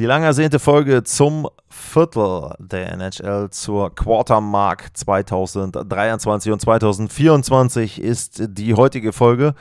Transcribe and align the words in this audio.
Die 0.00 0.06
lang 0.06 0.22
ersehnte 0.22 0.58
Folge 0.58 1.04
zum 1.04 1.46
Viertel 1.68 2.54
der 2.58 2.90
NHL 2.92 3.50
zur 3.50 3.94
Quartermark 3.94 4.96
2023 4.96 6.52
und 6.52 6.58
2024 6.58 8.00
ist 8.00 8.42
die 8.48 8.72
heutige 8.72 9.12
Folge. 9.12 9.54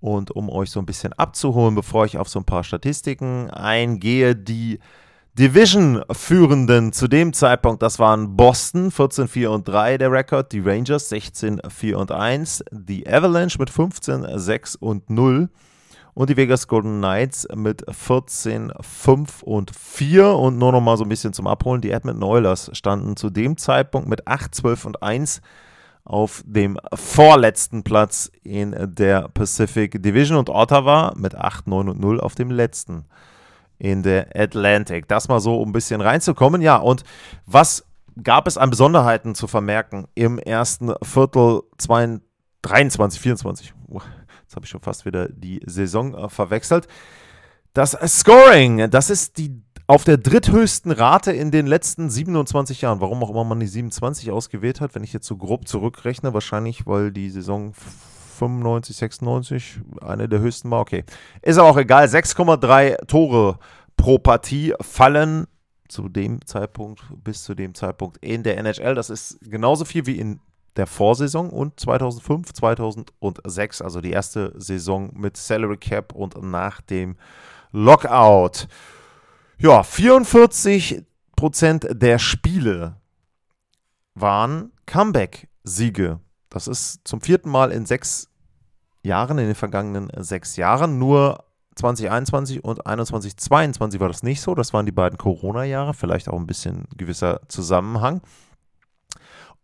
Und 0.00 0.30
um 0.30 0.48
euch 0.48 0.70
so 0.70 0.78
ein 0.78 0.86
bisschen 0.86 1.14
abzuholen, 1.14 1.74
bevor 1.74 2.04
ich 2.04 2.16
auf 2.16 2.28
so 2.28 2.38
ein 2.38 2.44
paar 2.44 2.62
Statistiken 2.62 3.50
eingehe, 3.50 4.36
die 4.36 4.78
Division-Führenden 5.40 6.92
zu 6.92 7.08
dem 7.08 7.32
Zeitpunkt, 7.32 7.82
das 7.82 7.98
waren 7.98 8.36
Boston 8.36 8.90
14-4 8.90 9.46
und 9.46 9.66
3 9.66 9.96
der 9.96 10.12
Rekord, 10.12 10.52
die 10.52 10.60
Rangers 10.60 11.10
16-4 11.10 11.94
und 11.94 12.12
1, 12.12 12.62
die 12.70 13.08
Avalanche 13.08 13.56
mit 13.58 13.70
15-6 13.70 14.76
und 14.78 15.08
0 15.08 15.48
und 16.12 16.28
die 16.28 16.36
Vegas 16.36 16.68
Golden 16.68 16.98
Knights 16.98 17.48
mit 17.54 17.88
14-5 17.88 19.42
und 19.42 19.74
4 19.74 20.28
und 20.28 20.58
nur 20.58 20.72
noch 20.72 20.82
mal 20.82 20.98
so 20.98 21.04
ein 21.04 21.08
bisschen 21.08 21.32
zum 21.32 21.46
Abholen, 21.46 21.80
die 21.80 21.92
Edmonton 21.92 22.22
Oilers 22.22 22.68
standen 22.74 23.16
zu 23.16 23.30
dem 23.30 23.56
Zeitpunkt 23.56 24.10
mit 24.10 24.28
8, 24.28 24.54
12 24.54 24.84
und 24.84 25.02
1 25.02 25.40
auf 26.04 26.42
dem 26.44 26.78
vorletzten 26.92 27.82
Platz 27.82 28.30
in 28.42 28.76
der 28.94 29.30
Pacific 29.30 30.02
Division 30.02 30.36
und 30.36 30.50
Ottawa 30.50 31.14
mit 31.16 31.34
8, 31.34 31.66
9 31.66 31.88
und 31.88 31.98
0 31.98 32.20
auf 32.20 32.34
dem 32.34 32.50
letzten 32.50 33.06
in 33.80 34.02
der 34.02 34.28
Atlantic. 34.36 35.08
Das 35.08 35.28
mal 35.28 35.40
so, 35.40 35.60
um 35.60 35.70
ein 35.70 35.72
bisschen 35.72 36.00
reinzukommen. 36.00 36.60
Ja, 36.60 36.76
und 36.76 37.02
was 37.46 37.84
gab 38.22 38.46
es 38.46 38.58
an 38.58 38.70
Besonderheiten 38.70 39.34
zu 39.34 39.46
vermerken 39.46 40.06
im 40.14 40.38
ersten 40.38 40.92
Viertel 41.02 41.62
22, 41.78 42.28
23, 42.62 43.20
24? 43.20 43.74
Jetzt 44.42 44.54
habe 44.54 44.64
ich 44.64 44.70
schon 44.70 44.82
fast 44.82 45.06
wieder 45.06 45.28
die 45.28 45.60
Saison 45.64 46.14
äh, 46.14 46.28
verwechselt. 46.28 46.88
Das 47.72 47.92
Scoring, 47.92 48.90
das 48.90 49.08
ist 49.10 49.38
die 49.38 49.62
auf 49.86 50.04
der 50.04 50.18
dritthöchsten 50.18 50.92
Rate 50.92 51.32
in 51.32 51.50
den 51.50 51.66
letzten 51.66 52.10
27 52.10 52.82
Jahren. 52.82 53.00
Warum 53.00 53.24
auch 53.24 53.30
immer 53.30 53.44
man 53.44 53.58
die 53.58 53.66
27 53.66 54.30
ausgewählt 54.30 54.80
hat, 54.80 54.94
wenn 54.94 55.02
ich 55.02 55.12
jetzt 55.12 55.26
so 55.26 55.36
grob 55.36 55.66
zurückrechne, 55.66 56.34
wahrscheinlich, 56.34 56.86
weil 56.86 57.10
die 57.10 57.30
Saison 57.30 57.72
95, 58.48 58.96
96 58.96 59.80
eine 60.00 60.28
der 60.28 60.40
höchsten 60.40 60.70
war. 60.70 60.80
Okay. 60.80 61.04
Ist 61.42 61.58
aber 61.58 61.68
auch 61.68 61.76
egal. 61.76 62.06
6,3 62.06 63.06
Tore 63.06 63.58
pro 63.96 64.18
Partie 64.18 64.74
fallen 64.80 65.46
zu 65.88 66.08
dem 66.08 66.44
Zeitpunkt, 66.46 67.02
bis 67.22 67.44
zu 67.44 67.54
dem 67.54 67.74
Zeitpunkt 67.74 68.16
in 68.18 68.42
der 68.42 68.56
NHL. 68.58 68.94
Das 68.94 69.10
ist 69.10 69.38
genauso 69.42 69.84
viel 69.84 70.06
wie 70.06 70.18
in 70.18 70.40
der 70.76 70.86
Vorsaison 70.86 71.50
und 71.50 71.78
2005, 71.78 72.52
2006, 72.52 73.82
also 73.82 74.00
die 74.00 74.12
erste 74.12 74.54
Saison 74.56 75.10
mit 75.14 75.36
Salary 75.36 75.76
Cap 75.76 76.14
und 76.14 76.40
nach 76.42 76.80
dem 76.80 77.16
Lockout. 77.72 78.68
Ja, 79.58 79.82
44% 79.82 81.04
der 81.92 82.18
Spiele 82.18 82.96
waren 84.14 84.72
Comeback-Siege. 84.86 86.20
Das 86.48 86.66
ist 86.66 87.00
zum 87.04 87.20
vierten 87.20 87.50
Mal 87.50 87.72
in 87.72 87.84
sechs 87.84 88.29
Jahren, 89.02 89.38
in 89.38 89.46
den 89.46 89.54
vergangenen 89.54 90.10
sechs 90.16 90.56
Jahren. 90.56 90.98
Nur 90.98 91.44
2021 91.76 92.64
und 92.64 92.76
2021, 92.76 93.36
2022 93.36 94.00
war 94.00 94.08
das 94.08 94.22
nicht 94.22 94.40
so. 94.40 94.54
Das 94.54 94.72
waren 94.72 94.86
die 94.86 94.92
beiden 94.92 95.18
Corona-Jahre, 95.18 95.94
vielleicht 95.94 96.28
auch 96.28 96.38
ein 96.38 96.46
bisschen 96.46 96.86
gewisser 96.96 97.40
Zusammenhang. 97.48 98.20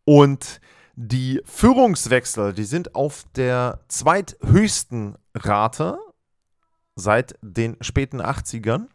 Und 0.05 0.61
die 0.95 1.43
Führungswechsel, 1.45 2.55
die 2.55 2.65
sind 2.65 2.95
auf 2.95 3.25
der 3.35 3.81
zweithöchsten 3.89 5.17
Rate 5.35 5.99
seit 6.95 7.37
den 7.43 7.77
späten 7.83 8.23
80ern. 8.23 8.87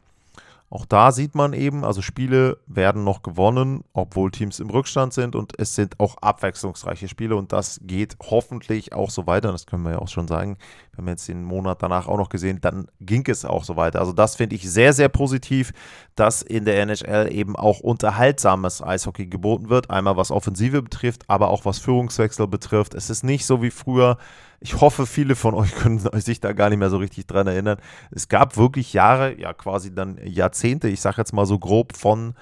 Auch 0.71 0.85
da 0.85 1.11
sieht 1.11 1.35
man 1.35 1.51
eben, 1.51 1.83
also 1.83 2.01
Spiele 2.01 2.57
werden 2.65 3.03
noch 3.03 3.23
gewonnen, 3.23 3.83
obwohl 3.91 4.31
Teams 4.31 4.61
im 4.61 4.69
Rückstand 4.69 5.11
sind 5.11 5.35
und 5.35 5.51
es 5.59 5.75
sind 5.75 5.99
auch 5.99 6.15
abwechslungsreiche 6.21 7.09
Spiele 7.09 7.35
und 7.35 7.51
das 7.51 7.81
geht 7.83 8.15
hoffentlich 8.21 8.93
auch 8.93 9.09
so 9.09 9.27
weiter. 9.27 9.51
Das 9.51 9.65
können 9.65 9.83
wir 9.83 9.91
ja 9.91 9.99
auch 9.99 10.07
schon 10.07 10.29
sagen. 10.29 10.55
Wir 10.93 10.99
haben 10.99 11.09
jetzt 11.09 11.27
den 11.27 11.43
Monat 11.43 11.83
danach 11.83 12.07
auch 12.07 12.17
noch 12.17 12.29
gesehen, 12.29 12.59
dann 12.61 12.87
ging 13.01 13.25
es 13.27 13.43
auch 13.43 13.65
so 13.65 13.75
weiter. 13.75 13.99
Also 13.99 14.13
das 14.13 14.37
finde 14.37 14.55
ich 14.55 14.71
sehr, 14.71 14.93
sehr 14.93 15.09
positiv, 15.09 15.73
dass 16.15 16.41
in 16.41 16.63
der 16.63 16.81
NHL 16.81 17.33
eben 17.33 17.57
auch 17.57 17.81
unterhaltsames 17.81 18.81
Eishockey 18.81 19.27
geboten 19.27 19.69
wird. 19.69 19.89
Einmal 19.89 20.15
was 20.15 20.31
Offensive 20.31 20.81
betrifft, 20.81 21.23
aber 21.27 21.49
auch 21.49 21.65
was 21.65 21.79
Führungswechsel 21.79 22.47
betrifft. 22.47 22.93
Es 22.93 23.09
ist 23.09 23.23
nicht 23.25 23.45
so 23.45 23.61
wie 23.61 23.71
früher, 23.71 24.17
ich 24.61 24.79
hoffe, 24.79 25.05
viele 25.05 25.35
von 25.35 25.53
euch 25.55 25.75
können 25.75 25.99
sich 26.21 26.39
da 26.39 26.53
gar 26.53 26.69
nicht 26.69 26.79
mehr 26.79 26.89
so 26.89 26.95
richtig 26.97 27.27
dran 27.27 27.47
erinnern. 27.47 27.79
Es 28.11 28.29
gab 28.29 28.55
wirklich 28.55 28.93
Jahre, 28.93 29.37
ja 29.37 29.51
quasi 29.53 29.93
dann 29.93 30.17
Jahrzehnte, 30.23 30.87
ich 30.87 31.01
sage 31.01 31.17
jetzt 31.17 31.33
mal 31.33 31.45
so 31.45 31.59
grob 31.59 31.97
von 31.97 32.35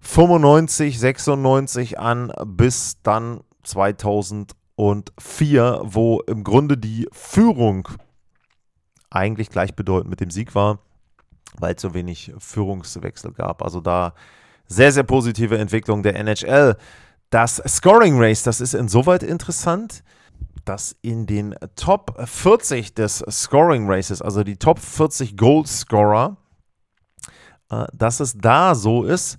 95, 0.00 0.98
96 0.98 1.98
an 1.98 2.32
bis 2.46 3.02
dann 3.02 3.40
2004, 3.64 5.80
wo 5.82 6.20
im 6.20 6.44
Grunde 6.44 6.78
die 6.78 7.08
Führung 7.12 7.88
eigentlich 9.10 9.50
gleichbedeutend 9.50 10.10
mit 10.10 10.20
dem 10.20 10.30
Sieg 10.30 10.54
war, 10.54 10.78
weil 11.58 11.74
es 11.74 11.82
so 11.82 11.92
wenig 11.92 12.32
Führungswechsel 12.38 13.32
gab. 13.32 13.62
Also 13.62 13.80
da 13.80 14.14
sehr, 14.68 14.92
sehr 14.92 15.02
positive 15.02 15.58
Entwicklung 15.58 16.04
der 16.04 16.14
NHL. 16.14 16.76
Das 17.30 17.60
Scoring 17.66 18.20
Race, 18.20 18.44
das 18.44 18.60
ist 18.60 18.74
insoweit 18.74 19.24
interessant 19.24 20.04
dass 20.64 20.96
in 21.02 21.26
den 21.26 21.54
Top 21.76 22.14
40 22.22 22.94
des 22.94 23.24
Scoring 23.30 23.90
Races, 23.90 24.20
also 24.20 24.44
die 24.44 24.56
Top 24.56 24.78
40 24.78 25.36
Goalscorer, 25.36 26.36
äh, 27.70 27.86
dass 27.92 28.20
es 28.20 28.36
da 28.36 28.74
so 28.74 29.04
ist, 29.04 29.38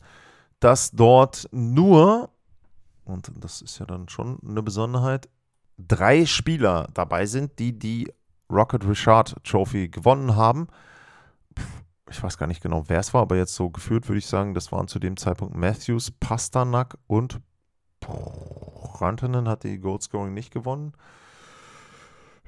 dass 0.59 0.91
dort 0.91 1.47
nur, 1.51 2.29
und 3.05 3.31
das 3.39 3.61
ist 3.61 3.79
ja 3.79 3.85
dann 3.85 4.09
schon 4.09 4.39
eine 4.47 4.63
Besonderheit, 4.63 5.29
drei 5.77 6.25
Spieler 6.25 6.87
dabei 6.93 7.25
sind, 7.25 7.59
die 7.59 7.77
die 7.77 8.11
Rocket 8.51 8.85
Richard 8.87 9.35
Trophy 9.43 9.87
gewonnen 9.87 10.35
haben. 10.35 10.67
Ich 12.09 12.21
weiß 12.21 12.37
gar 12.37 12.47
nicht 12.47 12.61
genau, 12.61 12.85
wer 12.87 12.99
es 12.99 13.13
war, 13.13 13.21
aber 13.21 13.37
jetzt 13.37 13.53
so 13.53 13.69
gefühlt 13.69 14.07
würde 14.09 14.17
ich 14.17 14.25
sagen, 14.25 14.55
das 14.55 14.71
waren 14.71 14.87
zu 14.87 14.97
dem 14.97 15.15
Zeitpunkt 15.15 15.55
Matthews, 15.55 16.11
Pasternak 16.11 16.97
und 17.05 17.39
Rantanen 19.01 19.47
hat 19.47 19.63
die 19.63 19.79
Goalscoring 19.79 20.33
nicht 20.33 20.51
gewonnen. 20.51 20.93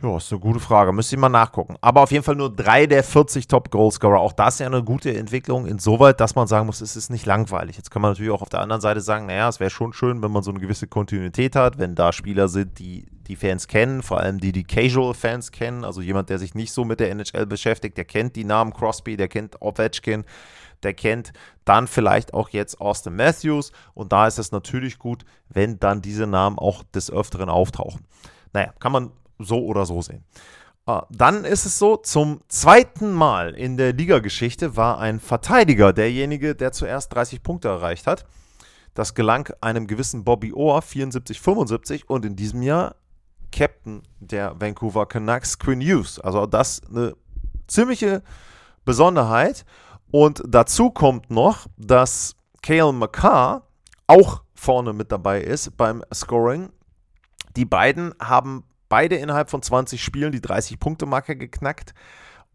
Ja, 0.02 0.18
ist 0.18 0.32
eine 0.32 0.42
gute 0.42 0.60
Frage. 0.60 0.94
Müsste 0.94 1.16
ich 1.16 1.22
mal 1.22 1.30
nachgucken. 1.30 1.76
Aber 1.80 2.02
auf 2.02 2.12
jeden 2.12 2.24
Fall 2.24 2.36
nur 2.36 2.54
drei 2.54 2.88
der 2.88 3.04
40 3.04 3.48
Top-Goalscorer. 3.48 4.20
Auch 4.20 4.34
das 4.34 4.56
ist 4.56 4.60
ja 4.62 4.66
eine 4.66 4.84
gute 4.84 5.16
Entwicklung, 5.16 5.68
insoweit, 5.68 6.20
dass 6.20 6.34
man 6.34 6.48
sagen 6.48 6.66
muss, 6.66 6.82
es 6.82 6.96
ist 6.96 7.12
nicht 7.12 7.28
langweilig. 7.28 7.78
Jetzt 7.78 7.92
kann 7.92 8.02
man 8.02 8.12
natürlich 8.12 8.32
auch 8.32 8.42
auf 8.42 8.50
der 8.50 8.62
anderen 8.62 8.82
Seite 8.82 9.02
sagen, 9.02 9.28
naja, 9.28 9.48
es 9.48 9.60
wäre 9.60 9.70
schon 9.70 9.94
schön, 9.94 10.24
wenn 10.24 10.32
man 10.32 10.42
so 10.42 10.50
eine 10.50 10.60
gewisse 10.60 10.88
Kontinuität 10.88 11.56
hat, 11.56 11.78
wenn 11.78 11.94
da 11.94 12.12
Spieler 12.14 12.48
sind, 12.48 12.80
die 12.80 13.06
die 13.28 13.36
Fans 13.36 13.68
kennen, 13.68 14.02
vor 14.02 14.20
allem 14.20 14.40
die 14.40 14.52
die 14.52 14.64
Casual-Fans 14.64 15.52
kennen. 15.52 15.86
Also 15.86 16.02
jemand, 16.02 16.30
der 16.30 16.40
sich 16.40 16.56
nicht 16.56 16.74
so 16.74 16.84
mit 16.84 17.00
der 17.00 17.12
NHL 17.12 17.46
beschäftigt, 17.46 17.96
der 17.96 18.06
kennt 18.06 18.36
die 18.36 18.44
Namen 18.44 18.74
Crosby, 18.74 19.18
der 19.18 19.28
kennt 19.28 19.62
Ovechkin, 19.62 20.26
der 20.84 20.94
kennt 20.94 21.34
dann 21.66 21.88
vielleicht 21.88 22.34
auch 22.34 22.50
jetzt 22.50 22.82
Austin 22.82 23.16
Matthews. 23.16 23.72
Und 23.94 24.12
da 24.12 24.28
ist 24.28 24.40
es 24.40 24.52
natürlich 24.52 25.00
gut, 25.00 25.26
wenn 25.50 25.80
dann 25.80 26.02
diese 26.02 26.28
Namen 26.28 26.58
auch 26.58 26.84
des 26.84 27.12
Öfteren 27.12 27.50
auftauchen. 27.50 28.06
Naja, 28.54 28.74
kann 28.80 28.92
man 28.92 29.12
so 29.40 29.64
oder 29.66 29.86
so 29.86 30.02
sehen. 30.02 30.24
Ah, 30.86 31.06
dann 31.12 31.46
ist 31.46 31.66
es 31.66 31.78
so, 31.78 31.96
zum 31.98 32.42
zweiten 32.48 33.14
Mal 33.14 33.54
in 33.54 33.78
der 33.78 33.94
Ligageschichte 33.94 34.76
war 34.76 35.00
ein 35.00 35.20
Verteidiger 35.20 35.94
derjenige, 35.94 36.56
der 36.56 36.72
zuerst 36.72 37.14
30 37.14 37.44
Punkte 37.44 37.68
erreicht 37.68 38.08
hat. 38.08 38.26
Das 38.96 39.14
gelang 39.14 39.54
einem 39.62 39.88
gewissen 39.88 40.24
Bobby 40.24 40.52
Orr 40.54 40.82
74-75 40.82 42.06
und 42.08 42.26
in 42.26 42.36
diesem 42.36 42.62
Jahr 42.62 42.96
Captain 43.52 44.02
der 44.20 44.60
Vancouver 44.60 45.06
Canucks 45.06 45.60
Quinn 45.60 45.82
Hughes. 45.82 46.20
Also 46.20 46.46
das 46.46 46.82
eine 46.90 47.16
ziemliche 47.68 48.24
Besonderheit. 48.84 49.66
Und 50.12 50.44
dazu 50.48 50.92
kommt 50.92 51.32
noch, 51.32 51.68
dass 51.78 52.36
Cale 52.62 52.94
McCarr 52.94 53.64
auch 54.08 54.44
vorne 54.54 54.94
mit 54.94 55.12
dabei 55.12 55.42
ist 55.42 55.76
beim 55.78 56.04
Scoring. 56.14 56.70
Die 57.56 57.66
beiden 57.66 58.14
haben 58.22 58.64
beide 58.90 59.16
innerhalb 59.16 59.50
von 59.50 59.62
20 59.62 60.04
Spielen 60.04 60.32
die 60.32 60.42
30-Punkte-Marke 60.42 61.36
geknackt. 61.36 61.94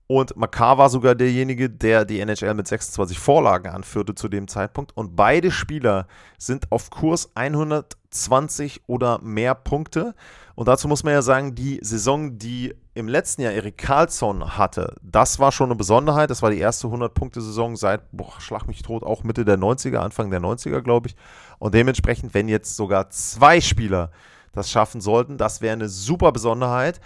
Und 0.09 0.37
Makar 0.37 0.79
war 0.79 0.89
sogar 0.89 1.17
derjenige, 1.17 1.69
der 1.69 2.05
die 2.05 2.21
NHL 2.21 2.55
mit 2.55 2.69
26 2.69 3.19
Vorlagen 3.19 3.69
anführte 3.71 4.15
zu 4.15 4.29
dem 4.29 4.47
Zeitpunkt. 4.47 4.97
Und 4.97 5.17
beide 5.17 5.51
Spieler 5.51 6.07
sind 6.39 6.71
auf 6.71 6.91
Kurs 6.91 7.31
120 7.35 8.83
oder 8.87 9.19
mehr 9.21 9.57
Punkte. 9.57 10.15
Und 10.57 10.69
dazu 10.69 10.89
muss 10.89 11.05
man 11.05 11.13
ja 11.13 11.21
sagen, 11.21 11.55
die 11.55 11.79
Saison, 11.83 12.39
die 12.39 12.75
im 12.95 13.09
letzten 13.09 13.43
Jahr 13.43 13.53
Erik 13.53 13.77
Karlsson 13.77 14.57
hatte, 14.57 14.97
das 15.03 15.39
war 15.39 15.53
schon 15.53 15.67
eine 15.67 15.77
Besonderheit. 15.77 16.31
Das 16.31 16.41
war 16.41 16.51
die 16.51 16.59
erste 16.59 16.87
100-Punkte-Saison 16.87 17.77
seit, 17.77 18.11
boah, 18.11 18.33
schlag 18.41 18.67
mich 18.67 18.81
tot, 18.81 19.03
auch 19.03 19.23
Mitte 19.23 19.45
der 19.45 19.59
90er, 19.59 19.99
Anfang 19.99 20.31
der 20.31 20.41
90er, 20.41 20.81
glaube 20.81 21.09
ich. 21.09 21.17
Und 21.59 21.75
dementsprechend, 21.75 22.33
wenn 22.33 22.49
jetzt 22.49 22.75
sogar 22.75 23.11
zwei 23.11 23.61
Spieler 23.61 24.11
das 24.55 24.71
schaffen 24.71 25.03
sollten, 25.03 25.37
das 25.37 25.61
wäre 25.61 25.75
eine 25.75 25.91
super 25.91 26.33
Besonderheit. 26.33 27.03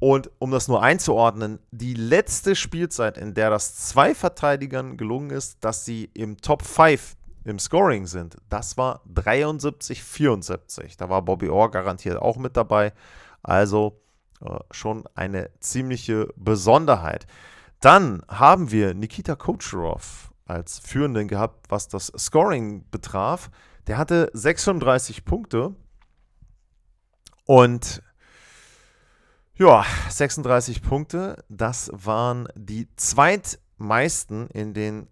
Und 0.00 0.28
um 0.40 0.50
das 0.50 0.66
nur 0.66 0.82
einzuordnen, 0.82 1.60
die 1.70 1.94
letzte 1.94 2.56
Spielzeit, 2.56 3.16
in 3.16 3.32
der 3.32 3.50
das 3.50 3.76
zwei 3.76 4.12
Verteidigern 4.12 4.96
gelungen 4.96 5.30
ist, 5.30 5.58
dass 5.60 5.84
sie 5.84 6.10
im 6.14 6.38
Top 6.38 6.62
5 6.62 7.14
im 7.44 7.58
Scoring 7.58 8.06
sind, 8.06 8.36
das 8.48 8.76
war 8.76 9.02
73-74. 9.12 10.98
Da 10.98 11.08
war 11.08 11.22
Bobby 11.22 11.48
Orr 11.48 11.70
garantiert 11.70 12.16
auch 12.16 12.36
mit 12.36 12.56
dabei. 12.56 12.92
Also 13.42 14.00
äh, 14.40 14.58
schon 14.70 15.04
eine 15.14 15.50
ziemliche 15.60 16.28
Besonderheit. 16.36 17.26
Dann 17.80 18.22
haben 18.28 18.70
wir 18.70 18.94
Nikita 18.94 19.36
Kucherov 19.36 20.32
als 20.46 20.78
Führenden 20.78 21.28
gehabt, 21.28 21.66
was 21.70 21.88
das 21.88 22.12
Scoring 22.16 22.84
betraf. 22.90 23.50
Der 23.86 23.98
hatte 23.98 24.30
36 24.32 25.24
Punkte 25.24 25.74
und 27.44 28.02
ja, 29.54 29.84
36 30.08 30.82
Punkte, 30.82 31.44
das 31.48 31.90
waren 31.92 32.46
die 32.54 32.88
zweitmeisten 32.94 34.48
in 34.50 34.72
den 34.72 35.08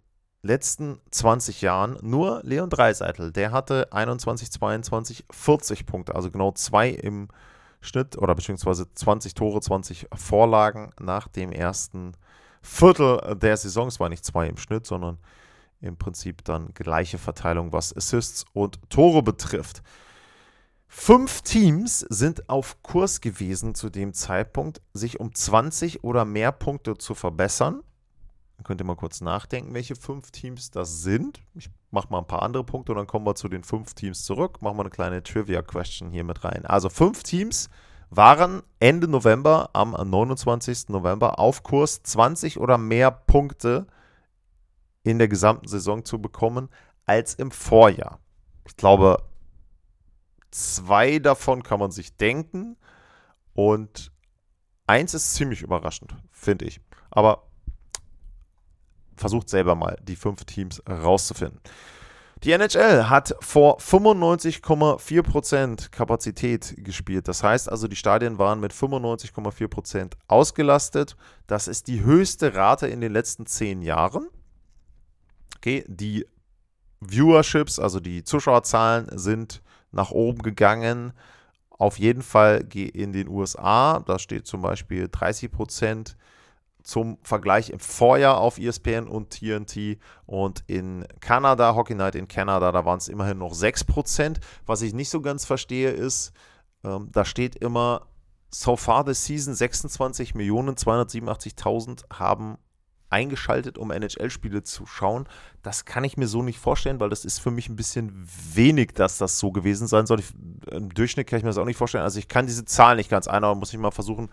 letzten 0.47 1.01
20 1.11 1.61
Jahren. 1.61 1.99
Nur 2.03 2.41
Leon 2.43 2.71
Dreiseitel, 2.71 3.33
der 3.33 3.53
hatte 3.53 3.93
21, 3.93 4.51
22, 4.51 5.25
40 5.31 5.87
Punkte, 5.87 6.15
also 6.15 6.31
genau 6.31 6.53
zwei 6.53 6.91
im 6.91 7.29
Schnitt 7.81 8.17
oder 8.17 8.35
beziehungsweise 8.35 8.87
20 8.93 9.35
Tore, 9.35 9.61
20 9.61 10.09
Vorlagen 10.15 10.93
nach 11.01 11.29
dem 11.29 11.53
ersten 11.53 12.13
Viertel 12.63 13.37
der 13.37 13.57
Saison. 13.57 13.89
Es 13.89 14.01
war 14.01 14.09
nicht 14.09 14.25
zwei 14.25 14.49
im 14.49 14.57
Schnitt, 14.57 14.87
sondern 14.87 15.19
im 15.81 15.97
Prinzip 15.97 16.45
dann 16.45 16.73
gleiche 16.75 17.19
Verteilung, 17.19 17.73
was 17.73 17.95
Assists 17.97 18.45
und 18.53 18.79
Tore 18.91 19.23
betrifft. 19.23 19.83
Fünf 20.89 21.43
Teams 21.43 22.01
sind 22.01 22.49
auf 22.49 22.83
Kurs 22.83 23.21
gewesen 23.21 23.75
zu 23.75 23.91
dem 23.91 24.15
Zeitpunkt, 24.15 24.81
sich 24.95 25.21
um 25.21 25.35
20 25.35 26.05
oder 26.05 26.25
mehr 26.25 26.53
Punkte 26.53 26.97
zu 26.97 27.15
verbessern. 27.15 27.83
Könnt 28.67 28.81
ihr 28.81 28.85
mal 28.85 28.97
kurz 28.97 29.21
nachdenken, 29.21 29.75
welche 29.75 29.95
fünf 29.95 30.31
Teams 30.31 30.71
das 30.71 31.03
sind. 31.03 31.41
Ich 31.55 31.71
mache 31.91 32.09
mal 32.11 32.19
ein 32.19 32.27
paar 32.27 32.43
andere 32.43 32.65
Punkte 32.65 32.93
und 32.93 32.99
dann 32.99 33.07
kommen 33.07 33.25
wir 33.25 33.37
zu 33.37 33.49
den 33.49 33.63
fünf 33.63 33.95
Teams 33.95 34.25
zurück. 34.25 34.61
Machen 34.61 34.77
wir 34.77 34.83
eine 34.83 34.91
kleine 34.91 35.23
Trivia-Question 35.23 36.11
hier 36.11 36.25
mit 36.25 36.45
rein. 36.45 36.67
Also 36.67 36.89
fünf 36.89 37.23
Teams 37.23 37.71
waren 38.11 38.63
Ende 38.81 39.09
November, 39.09 39.71
am 39.73 39.93
29. 39.93 40.89
November, 40.89 41.39
auf 41.39 41.63
Kurs 41.63 42.03
20 42.03 42.59
oder 42.59 42.79
mehr 42.79 43.11
Punkte 43.11 43.87
in 45.03 45.19
der 45.19 45.29
gesamten 45.29 45.69
Saison 45.69 46.05
zu 46.05 46.21
bekommen 46.21 46.69
als 47.05 47.35
im 47.35 47.53
Vorjahr. 47.53 48.19
Ich 48.67 48.77
glaube, 48.77 49.23
Zwei 50.57 51.19
davon 51.19 51.63
kann 51.63 51.81
man 51.81 51.91
sich 51.91 52.17
denken. 52.17 52.79
Und 53.53 54.11
eins 54.87 55.13
ist 55.13 55.35
ziemlich 55.35 55.61
überraschend, 55.61 56.17
finde 56.31 56.65
ich. 56.65 56.81
Aber 57.11 57.43
versucht 59.27 59.49
selber 59.49 59.75
mal, 59.75 59.97
die 60.07 60.15
fünf 60.15 60.45
Teams 60.45 60.81
rauszufinden. 60.89 61.59
Die 62.45 62.53
NHL 62.53 63.09
hat 63.09 63.35
vor 63.41 63.79
95,4% 63.79 65.91
Kapazität 65.91 66.77
gespielt. 66.79 67.27
Das 67.27 67.43
heißt 67.43 67.69
also, 67.69 67.89
die 67.89 67.97
Stadien 67.97 68.39
waren 68.39 68.61
mit 68.61 68.73
95,4% 68.73 70.13
ausgelastet. 70.29 71.17
Das 71.49 71.67
ist 71.67 71.89
die 71.89 72.05
höchste 72.05 72.55
Rate 72.55 72.87
in 72.87 73.01
den 73.01 73.13
letzten 73.13 73.47
zehn 73.47 73.83
Jahren. 73.83 74.29
Okay, 75.57 75.85
die 75.89 76.25
Viewerships, 77.01 77.81
also 77.81 77.99
die 77.99 78.23
Zuschauerzahlen, 78.23 79.09
sind 79.19 79.61
nach 79.91 80.13
oben 80.13 80.43
gegangen. 80.43 81.15
Auf 81.71 81.99
jeden 81.99 82.23
Fall 82.23 82.65
in 82.73 83.13
den 83.13 83.29
USA, 83.29 83.99
da 84.07 84.21
steht 84.21 84.47
zum 84.47 84.63
Beispiel 84.63 85.09
30 85.11 85.51
Prozent 85.51 86.17
zum 86.87 87.19
Vergleich 87.23 87.71
im 87.71 87.81
Vorjahr 87.81 88.39
auf 88.39 88.59
ESPN 88.59 89.09
und 89.09 89.31
TNT 89.31 89.99
und 90.25 90.63
in 90.69 91.05
Kanada, 91.21 91.75
Hockey 91.75 91.97
Night 91.97 92.15
in 92.15 92.29
Kanada, 92.29 92.71
da 92.71 92.85
waren 92.85 92.99
es 92.99 93.09
immerhin 93.09 93.39
noch 93.39 93.53
6%. 93.53 94.37
Was 94.67 94.83
ich 94.83 94.95
nicht 94.95 95.11
so 95.11 95.21
ganz 95.21 95.45
verstehe 95.45 95.91
ist, 95.91 96.31
ähm, 96.85 97.09
da 97.11 97.25
steht 97.25 97.57
immer, 97.57 98.07
so 98.51 98.77
far 98.77 99.05
this 99.05 99.25
season 99.25 99.55
26.287.000 99.55 102.05
haben 102.13 102.59
eingeschaltet, 103.11 103.79
um 103.79 103.91
NHL-Spiele 103.91 104.63
zu 104.63 104.87
schauen. 104.87 105.29
Das 105.63 105.85
kann 105.85 106.05
ich 106.05 106.17
mir 106.17 106.29
so 106.29 106.43
nicht 106.43 106.61
vorstellen, 106.61 107.01
weil 107.01 107.11
das 107.11 107.25
ist 107.25 107.41
für 107.41 107.51
mich 107.51 107.69
ein 107.69 107.75
bisschen 107.75 108.29
wenig, 108.55 108.93
dass 108.95 109.19
das 109.19 109.41
so 109.41 109.51
gewesen 109.51 109.89
sein 109.89 110.07
soll. 110.07 110.21
Ich, 110.21 110.33
Im 110.71 110.95
Durchschnitt 110.95 111.27
kann 111.27 111.39
ich 111.39 111.43
mir 111.43 111.51
das 111.51 111.59
auch 111.59 111.65
nicht 111.65 111.79
vorstellen. 111.79 112.05
Also 112.05 112.21
ich 112.21 112.29
kann 112.29 112.47
diese 112.47 112.65
Zahl 112.65 112.95
nicht 112.95 113.11
ganz 113.11 113.27
einordnen, 113.27 113.59
muss 113.59 113.73
ich 113.73 113.81
mal 113.81 113.91
versuchen 113.91 114.29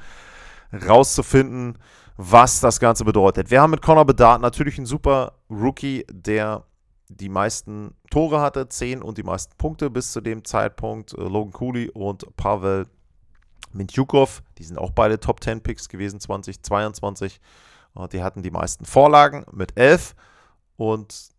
rauszufinden, 0.73 1.77
was 2.17 2.59
das 2.59 2.79
Ganze 2.79 3.05
bedeutet. 3.05 3.51
Wir 3.51 3.61
haben 3.61 3.71
mit 3.71 3.81
Connor 3.81 4.05
Bedard 4.05 4.41
natürlich 4.41 4.77
einen 4.77 4.85
super 4.85 5.33
Rookie, 5.49 6.05
der 6.11 6.63
die 7.09 7.29
meisten 7.29 7.95
Tore 8.09 8.41
hatte, 8.41 8.67
10 8.67 9.01
und 9.01 9.17
die 9.17 9.23
meisten 9.23 9.55
Punkte 9.57 9.89
bis 9.89 10.11
zu 10.11 10.21
dem 10.21 10.43
Zeitpunkt. 10.43 11.13
Äh, 11.13 11.21
Logan 11.21 11.53
Cooley 11.53 11.89
und 11.89 12.35
Pavel 12.37 12.87
Mintjukov, 13.71 14.43
die 14.57 14.63
sind 14.63 14.77
auch 14.77 14.91
beide 14.91 15.19
Top 15.19 15.43
10 15.43 15.61
Picks 15.61 15.89
gewesen 15.89 16.19
2022. 16.19 17.39
Die 18.11 18.23
hatten 18.23 18.41
die 18.41 18.51
meisten 18.51 18.85
Vorlagen 18.85 19.45
mit 19.51 19.77
11 19.77 20.15
und 20.77 21.33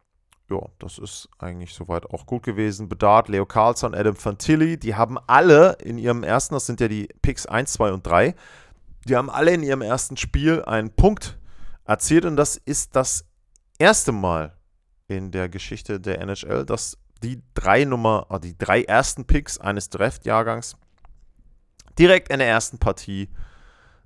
ja, 0.50 0.60
das 0.78 0.98
ist 0.98 1.28
eigentlich 1.38 1.74
soweit 1.74 2.06
auch 2.10 2.26
gut 2.26 2.42
gewesen. 2.42 2.88
Bedard, 2.88 3.28
Leo 3.28 3.46
Carlson, 3.46 3.94
Adam 3.94 4.14
Fantilli, 4.14 4.78
die 4.78 4.94
haben 4.94 5.18
alle 5.26 5.78
in 5.82 5.98
ihrem 5.98 6.22
ersten, 6.22 6.54
das 6.54 6.66
sind 6.66 6.80
ja 6.80 6.88
die 6.88 7.08
Picks 7.22 7.46
1, 7.46 7.72
2 7.72 7.92
und 7.92 8.06
3, 8.06 8.34
die 9.04 9.16
haben 9.16 9.30
alle 9.30 9.52
in 9.52 9.62
ihrem 9.62 9.82
ersten 9.82 10.16
Spiel 10.16 10.62
einen 10.64 10.90
Punkt 10.90 11.38
erzielt 11.84 12.24
und 12.24 12.36
das 12.36 12.56
ist 12.56 12.96
das 12.96 13.26
erste 13.78 14.12
Mal 14.12 14.56
in 15.08 15.30
der 15.30 15.48
Geschichte 15.48 16.00
der 16.00 16.20
NHL, 16.20 16.64
dass 16.64 16.98
die 17.22 17.42
drei 17.54 17.84
Nummer, 17.84 18.26
ah, 18.28 18.38
die 18.38 18.56
drei 18.56 18.82
ersten 18.82 19.24
Picks 19.24 19.58
eines 19.58 19.90
Draft-Jahrgangs 19.90 20.76
direkt 21.98 22.30
in 22.30 22.38
der 22.38 22.48
ersten 22.48 22.78
Partie 22.78 23.28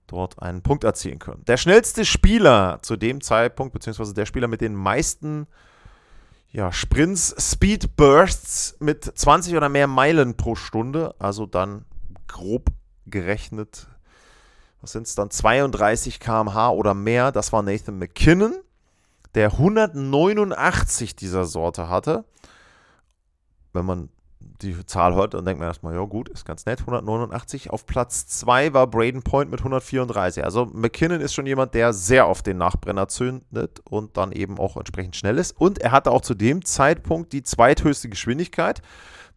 dort 0.06 0.40
einen 0.42 0.62
Punkt 0.62 0.84
erzielen 0.84 1.18
können. 1.18 1.44
Der 1.46 1.56
schnellste 1.56 2.04
Spieler 2.04 2.78
zu 2.82 2.96
dem 2.96 3.20
Zeitpunkt, 3.20 3.72
beziehungsweise 3.72 4.14
der 4.14 4.26
Spieler 4.26 4.48
mit 4.48 4.60
den 4.60 4.74
meisten 4.74 5.46
ja, 6.50 6.72
Sprints, 6.72 7.34
Speed 7.38 7.96
Bursts 7.96 8.76
mit 8.80 9.04
20 9.04 9.54
oder 9.54 9.68
mehr 9.68 9.86
Meilen 9.86 10.36
pro 10.36 10.54
Stunde, 10.54 11.14
also 11.18 11.44
dann 11.44 11.84
grob 12.26 12.70
gerechnet, 13.06 13.86
was 14.80 14.92
sind 14.92 15.06
es 15.06 15.14
dann, 15.14 15.30
32 15.30 16.20
km/h 16.20 16.70
oder 16.70 16.94
mehr, 16.94 17.32
das 17.32 17.52
war 17.52 17.62
Nathan 17.62 17.98
McKinnon, 17.98 18.54
der 19.34 19.52
189 19.52 21.16
dieser 21.16 21.44
Sorte 21.44 21.88
hatte. 21.88 22.24
Wenn 23.72 23.84
man 23.84 24.08
die 24.62 24.86
Zahl 24.86 25.14
hört, 25.14 25.34
dann 25.34 25.44
denkt 25.44 25.60
man 25.60 25.68
erstmal, 25.68 25.94
ja 25.94 26.04
gut, 26.04 26.28
ist 26.28 26.44
ganz 26.44 26.66
nett, 26.66 26.80
189. 26.80 27.70
Auf 27.70 27.86
Platz 27.86 28.26
2 28.26 28.72
war 28.72 28.86
Braden 28.86 29.22
Point 29.22 29.50
mit 29.50 29.60
134. 29.60 30.44
Also 30.44 30.66
McKinnon 30.66 31.20
ist 31.20 31.34
schon 31.34 31.46
jemand, 31.46 31.74
der 31.74 31.92
sehr 31.92 32.26
auf 32.26 32.42
den 32.42 32.58
Nachbrenner 32.58 33.08
zündet 33.08 33.80
und 33.84 34.16
dann 34.16 34.32
eben 34.32 34.58
auch 34.58 34.76
entsprechend 34.76 35.16
schnell 35.16 35.38
ist. 35.38 35.56
Und 35.60 35.78
er 35.78 35.92
hatte 35.92 36.10
auch 36.10 36.22
zu 36.22 36.34
dem 36.34 36.64
Zeitpunkt 36.64 37.32
die 37.32 37.42
zweithöchste 37.42 38.08
Geschwindigkeit, 38.08 38.82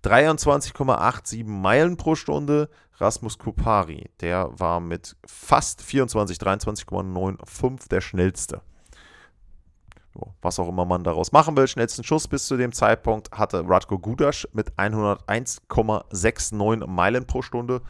23,87 0.03 1.45
Meilen 1.45 1.97
pro 1.97 2.15
Stunde. 2.15 2.69
Rasmus 3.01 3.37
Kupari, 3.37 4.09
der 4.21 4.49
war 4.59 4.79
mit 4.79 5.15
fast 5.25 5.81
24, 5.81 6.37
23,95 6.37 7.89
der 7.89 8.01
schnellste 8.01 8.61
was 10.41 10.59
auch 10.59 10.67
immer 10.67 10.83
man 10.85 11.03
daraus 11.03 11.31
machen 11.31 11.55
will. 11.55 11.67
Schnellsten 11.67 12.03
Schuss 12.03 12.27
bis 12.27 12.47
zu 12.47 12.57
dem 12.57 12.73
Zeitpunkt 12.73 13.31
hatte 13.31 13.63
Radko 13.67 13.97
Gudas 13.99 14.47
mit 14.53 14.71
101,69 14.73 16.87
Meilen 16.87 17.27
pro 17.27 17.41
Stunde. 17.41 17.81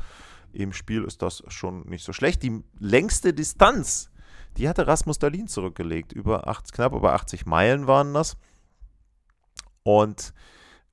Im 0.54 0.72
Spiel 0.74 1.04
ist 1.04 1.22
das 1.22 1.44
schon 1.48 1.84
nicht 1.88 2.04
so 2.04 2.14
schlecht. 2.14 2.42
Die 2.44 2.64
längste 2.78 3.34
Distanz, 3.34 4.12
die 4.58 4.70
hatte 4.70 4.88
Rasmus 4.88 5.20
Dalin 5.20 5.48
zurückgelegt. 5.48 6.12
Über 6.12 6.48
80, 6.48 6.74
knapp 6.74 6.94
über 6.94 7.14
80 7.14 7.46
Meilen 7.46 7.88
waren 7.88 8.14
das. 8.14 8.36
Und 9.84 10.34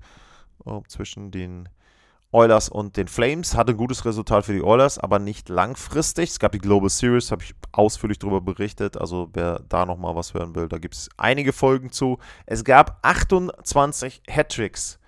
äh, 0.66 0.80
zwischen 0.88 1.30
den 1.30 1.68
Oilers 2.34 2.68
und 2.68 2.96
den 2.96 3.06
Flames. 3.06 3.54
Hatte 3.54 3.72
ein 3.72 3.76
gutes 3.76 4.04
Resultat 4.04 4.44
für 4.44 4.52
die 4.52 4.62
Oilers, 4.62 4.98
aber 4.98 5.20
nicht 5.20 5.48
langfristig. 5.48 6.30
Es 6.30 6.38
gab 6.40 6.52
die 6.52 6.58
Global 6.58 6.90
Series, 6.90 7.30
habe 7.30 7.44
ich 7.44 7.54
ausführlich 7.70 8.18
darüber 8.18 8.40
berichtet. 8.40 8.96
Also 8.96 9.30
wer 9.32 9.60
da 9.68 9.86
nochmal 9.86 10.16
was 10.16 10.34
hören 10.34 10.54
will, 10.56 10.68
da 10.68 10.78
gibt 10.78 10.94
es 10.94 11.08
einige 11.16 11.52
Folgen 11.52 11.92
zu. 11.92 12.18
Es 12.44 12.64
gab 12.64 12.98
28 13.02 14.22
Hattricks 14.28 14.98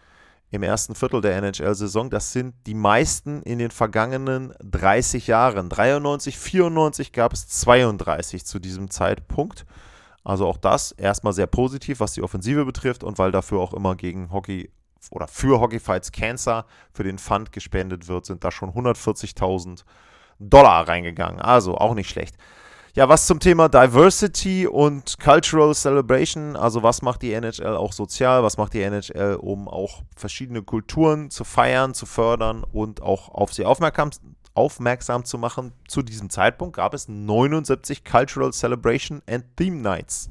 im 0.57 0.63
ersten 0.63 0.95
Viertel 0.95 1.21
der 1.21 1.37
NHL-Saison. 1.37 2.11
Das 2.11 2.33
sind 2.33 2.55
die 2.67 2.75
meisten 2.75 3.43
in 3.43 3.59
den 3.59 3.71
vergangenen 3.71 4.53
30 4.63 5.29
Jahren. 5.29 5.69
93, 5.69 6.39
94 6.39 7.13
gab 7.13 7.33
es 7.33 7.47
32 7.49 8.45
zu 8.45 8.59
diesem 8.59 8.91
Zeitpunkt. 8.91 9.65
Also 10.25 10.47
auch 10.47 10.57
das 10.57 10.91
erstmal 10.93 11.33
sehr 11.33 11.47
positiv, 11.47 12.01
was 12.01 12.15
die 12.15 12.23
Offensive 12.23 12.65
betrifft 12.65 13.05
und 13.05 13.19
weil 13.19 13.31
dafür 13.31 13.61
auch 13.61 13.73
immer 13.73 13.95
gegen 13.95 14.33
Hockey 14.33 14.71
oder 15.11 15.29
für 15.29 15.61
Hockey 15.61 15.79
Fights 15.79 16.11
Cancer 16.11 16.67
für 16.93 17.05
den 17.05 17.19
Fund 17.19 17.53
gespendet 17.53 18.09
wird, 18.09 18.27
sind 18.27 18.43
da 18.43 18.51
schon 18.51 18.71
140.000 18.71 19.85
Dollar 20.41 20.89
reingegangen. 20.89 21.41
Also 21.41 21.77
auch 21.77 21.95
nicht 21.95 22.11
schlecht. 22.11 22.37
Ja, 22.97 23.11
was 23.11 23.26
zum 23.26 23.41
Thema 23.41 23.69
Diversity 23.69 24.67
und 24.67 25.19
Cultural 25.19 25.75
Celebration, 25.75 26.57
also 26.57 26.83
was 26.83 27.03
macht 27.03 27.21
die 27.21 27.35
NHL 27.35 27.76
auch 27.76 27.93
sozial, 27.93 28.43
was 28.43 28.57
macht 28.57 28.73
die 28.73 28.81
NHL, 28.81 29.35
um 29.35 29.69
auch 29.69 30.03
verschiedene 30.17 30.62
Kulturen 30.62 31.31
zu 31.31 31.45
feiern, 31.45 31.93
zu 31.93 32.07
fördern 32.07 32.65
und 32.65 33.03
auch 33.03 33.29
auf 33.29 33.53
sie 33.53 33.67
aufmerksam, 33.67 34.12
aufmerksam 34.55 35.26
zu 35.26 35.37
machen. 35.37 35.75
Zu 35.87 36.00
diesem 36.00 36.31
Zeitpunkt 36.31 36.76
gab 36.76 36.95
es 36.95 37.07
79 37.07 38.03
Cultural 38.03 38.55
Celebration 38.55 39.21
and 39.29 39.45
Theme 39.59 39.76
Nights. 39.76 40.31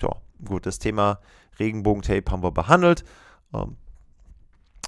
Ja, 0.00 0.10
gut, 0.44 0.66
das 0.66 0.78
Thema 0.78 1.18
Regenbogentape 1.58 2.30
haben 2.30 2.44
wir 2.44 2.52
behandelt. 2.52 3.02
Ähm, 3.52 3.78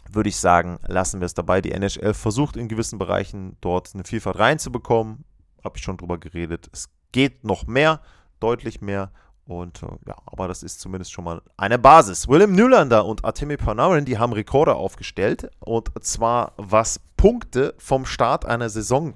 würde 0.09 0.29
ich 0.29 0.37
sagen, 0.37 0.79
lassen 0.87 1.19
wir 1.19 1.27
es 1.27 1.35
dabei. 1.35 1.61
Die 1.61 1.73
NHL 1.73 2.15
versucht 2.15 2.57
in 2.57 2.69
gewissen 2.69 3.01
Bereichen 3.01 3.57
dort 3.61 3.93
eine 3.93 4.05
Vielfalt 4.05 4.39
reinzubekommen. 4.39 5.25
Habe 5.67 5.79
ich 5.79 5.83
schon 5.83 5.97
drüber 5.97 6.17
geredet. 6.19 6.71
Es 6.73 6.89
geht 7.11 7.43
noch 7.43 7.67
mehr, 7.67 8.01
deutlich 8.39 8.81
mehr. 8.81 9.11
Und 9.47 9.83
äh, 9.83 9.89
ja, 10.07 10.15
aber 10.27 10.47
das 10.47 10.63
ist 10.63 10.81
zumindest 10.81 11.13
schon 11.13 11.25
mal 11.25 11.43
eine 11.57 11.77
Basis. 11.77 12.29
Willem 12.29 12.55
Nylander 12.55 13.05
und 13.05 13.25
Artemi 13.25 13.57
Panarin, 13.57 14.05
die 14.05 14.17
haben 14.17 14.33
Rekorde 14.33 14.77
aufgestellt. 14.77 15.51
Und 15.59 15.91
zwar 16.05 16.53
was 16.57 17.01
Punkte 17.17 17.75
vom 17.79 18.07
Start 18.07 18.45
einer 18.45 18.71
Saison 18.71 19.15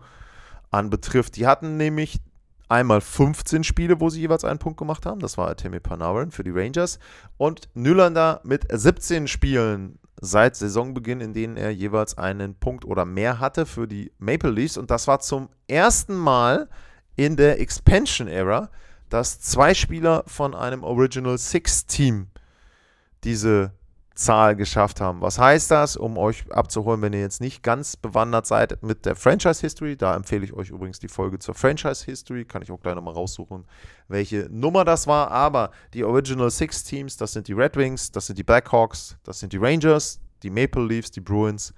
anbetrifft. 0.73 1.37
Die 1.37 1.47
hatten 1.47 1.77
nämlich 1.77 2.21
einmal 2.69 3.01
15 3.01 3.63
Spiele, 3.63 4.01
wo 4.01 4.11
sie 4.11 4.23
jeweils 4.23 4.45
einen 4.45 4.59
Punkt 4.59 4.79
gemacht 4.79 5.07
haben. 5.07 5.21
Das 5.21 5.39
war 5.39 5.47
Artemi 5.47 5.79
Panarin 5.79 6.33
für 6.33 6.43
die 6.43 6.51
Rangers. 6.51 6.99
Und 7.37 7.69
Nylander 7.75 8.41
mit 8.43 8.67
17 8.69 9.29
Spielen 9.29 10.00
seit 10.21 10.55
Saisonbeginn, 10.57 11.21
in 11.21 11.33
denen 11.33 11.57
er 11.57 11.71
jeweils 11.71 12.19
einen 12.19 12.55
Punkt 12.55 12.85
oder 12.85 13.05
mehr 13.05 13.41
hatte 13.41 13.67
für 13.67 13.89
die 13.89 14.13
Maple 14.19 14.51
Leafs. 14.51 14.77
Und 14.77 14.91
das 14.91 15.09
war 15.09 15.21
zum 15.21 15.49
ersten 15.67 16.15
Mal 16.15 16.69
in 17.17 17.37
der 17.37 17.61
Expansion 17.61 18.29
Era, 18.29 18.71
dass 19.09 19.41
zwei 19.41 19.75
Spieler 19.75 20.25
von 20.27 20.55
einem 20.55 20.85
Original 20.85 21.39
Six 21.39 21.87
Team 21.87 22.29
diese 23.25 23.73
Zahl 24.21 24.55
geschafft 24.55 25.01
haben. 25.01 25.21
Was 25.21 25.39
heißt 25.39 25.71
das, 25.71 25.97
um 25.97 26.19
euch 26.19 26.45
abzuholen, 26.53 27.01
wenn 27.03 27.13
ihr 27.13 27.21
jetzt 27.21 27.41
nicht 27.41 27.63
ganz 27.63 27.97
bewandert 27.97 28.47
seid 28.47 28.83
mit 28.83 29.07
der 29.07 29.17
Franchise 29.17 29.61
History? 29.61 29.97
Da 29.97 30.15
empfehle 30.15 30.45
ich 30.45 30.53
euch 30.53 30.71
übrigens 30.71 30.99
die 30.99 31.09
Folge 31.09 31.39
zur 31.39 31.55
Franchise 31.55 32.05
History. 32.05 32.45
Kann 32.45 32.63
ich 32.63 32.71
auch 32.71 32.81
gleich 32.81 32.95
nochmal 32.95 33.15
raussuchen, 33.15 33.65
welche 34.09 34.49
Nummer 34.51 34.85
das 34.85 35.07
war. 35.07 35.31
Aber 35.31 35.71
die 35.95 36.05
Original 36.05 36.51
Six 36.51 36.85
Teams, 36.85 37.17
das 37.17 37.33
sind 37.33 37.49
die 37.49 37.55
Red 37.55 37.77
Wings, 37.77 38.13
das 38.13 38.27
sind 38.27 38.39
die 38.39 38.45
Blackhawks, 38.45 39.17
das 39.25 39.41
sind 39.41 39.53
die 39.53 39.59
Rangers, 39.59 40.21
die 40.43 40.51
Maple 40.51 40.85
Leafs, 40.85 41.11
die 41.11 41.21
Bruins 41.21 41.73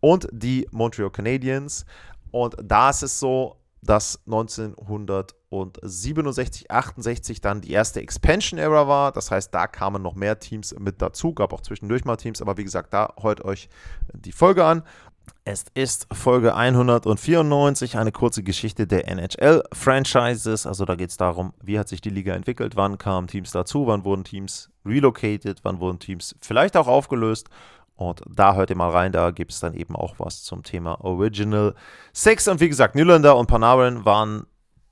und 0.00 0.28
die 0.30 0.68
Montreal 0.70 1.10
Canadiens. 1.10 1.86
Und 2.30 2.56
da 2.62 2.90
ist 2.90 3.02
es 3.02 3.18
so, 3.18 3.56
dass 3.82 4.20
1967, 4.26 6.70
68 6.70 7.40
dann 7.40 7.60
die 7.60 7.72
erste 7.72 8.00
Expansion 8.00 8.58
Era 8.58 8.88
war. 8.88 9.12
Das 9.12 9.30
heißt, 9.30 9.54
da 9.54 9.66
kamen 9.66 10.02
noch 10.02 10.14
mehr 10.14 10.38
Teams 10.38 10.74
mit 10.78 11.02
dazu, 11.02 11.34
gab 11.34 11.52
auch 11.52 11.60
zwischendurch 11.60 12.04
mal 12.04 12.16
Teams, 12.16 12.42
aber 12.42 12.56
wie 12.56 12.64
gesagt, 12.64 12.92
da 12.92 13.14
hört 13.20 13.44
euch 13.44 13.68
die 14.12 14.32
Folge 14.32 14.64
an. 14.64 14.82
Es 15.44 15.64
ist 15.74 16.06
Folge 16.12 16.54
194, 16.54 17.98
eine 17.98 18.12
kurze 18.12 18.42
Geschichte 18.42 18.86
der 18.86 19.08
NHL-Franchises. 19.08 20.66
Also 20.66 20.84
da 20.84 20.94
geht 20.94 21.10
es 21.10 21.16
darum, 21.16 21.52
wie 21.62 21.78
hat 21.78 21.88
sich 21.88 22.00
die 22.00 22.10
Liga 22.10 22.34
entwickelt, 22.34 22.76
wann 22.76 22.98
kamen 22.98 23.28
Teams 23.28 23.52
dazu, 23.52 23.86
wann 23.86 24.04
wurden 24.04 24.24
Teams 24.24 24.70
relocated, 24.84 25.60
wann 25.62 25.80
wurden 25.80 25.98
Teams 25.98 26.36
vielleicht 26.40 26.76
auch 26.76 26.86
aufgelöst 26.86 27.48
und 27.96 28.22
da 28.28 28.54
hört 28.54 28.70
ihr 28.70 28.76
mal 28.76 28.90
rein, 28.90 29.12
da 29.12 29.30
gibt 29.30 29.52
es 29.52 29.60
dann 29.60 29.74
eben 29.74 29.96
auch 29.96 30.16
was 30.18 30.42
zum 30.42 30.62
Thema 30.62 31.02
Original 31.02 31.74
Six. 32.12 32.46
Und 32.48 32.60
wie 32.60 32.68
gesagt, 32.68 32.94
Nylander 32.94 33.36
und 33.36 33.46
Panarin 33.46 34.04
waren 34.04 34.46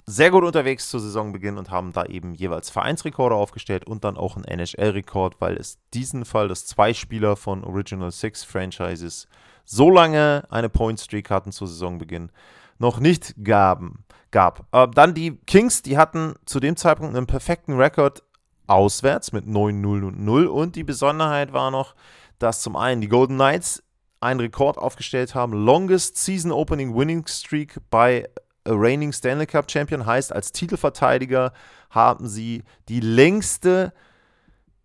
sehr 0.07 0.31
gut 0.31 0.45
unterwegs 0.45 0.89
zu 0.91 0.99
Saisonbeginn 0.99 1.59
und 1.59 1.71
haben 1.71 1.93
da 1.93 2.05
eben 2.05 2.35
jeweils 2.35 2.71
Vereinsrekorde 2.71 3.35
aufgestellt 3.35 3.87
und 3.87 4.05
dann 4.05 4.17
auch 4.17 4.37
einen 4.37 4.45
NHL-Rekord, 4.45 5.41
weil 5.41 5.57
es 5.57 5.79
diesen 5.93 6.25
Fall, 6.25 6.49
dass 6.49 6.67
zwei 6.67 6.93
Spieler 6.93 7.37
von 7.37 7.65
Original 7.65 8.11
Six 8.11 8.45
Franchises 8.45 9.29
so 9.65 9.91
lange 9.91 10.45
eine 10.51 10.69
Point 10.69 11.01
Streak 11.01 11.31
hatten 11.31 11.53
zu 11.53 11.67
Saisonbeginn, 11.67 12.31
noch 12.79 13.01
nicht 13.01 13.35
gaben, 13.43 14.05
gab. 14.31 14.67
Äh, 14.73 14.89
dann 14.95 15.15
die 15.15 15.37
Kings, 15.47 15.83
die 15.83 15.97
hatten 15.97 16.35
zu 16.45 16.61
dem 16.61 16.77
Zeitpunkt 16.77 17.17
einen 17.17 17.27
perfekten 17.27 17.75
Rekord 17.75 18.23
auswärts 18.67 19.33
mit 19.33 19.47
9-0 19.47 20.05
und 20.05 20.21
0 20.21 20.47
und 20.47 20.77
die 20.77 20.85
Besonderheit 20.85 21.53
war 21.53 21.71
noch, 21.71 21.95
dass 22.39 22.63
zum 22.63 22.77
einen 22.77 23.01
die 23.01 23.09
Golden 23.09 23.35
Knights 23.35 23.83
einen 24.21 24.41
Rekord 24.41 24.79
aufgestellt 24.79 25.35
haben. 25.35 25.53
Longest 25.53 26.17
Season 26.17 26.51
Opening 26.51 26.95
Winning 26.97 27.27
Streak 27.27 27.77
bei 27.91 28.29
a 28.67 28.73
Reigning 28.73 29.13
Stanley 29.13 29.47
Cup 29.47 29.71
Champion 29.71 30.07
heißt, 30.07 30.33
als 30.33 30.53
Titelverteidiger 30.53 31.53
haben 31.91 32.27
sie 32.27 32.65
die 32.89 33.01
längste 33.01 33.93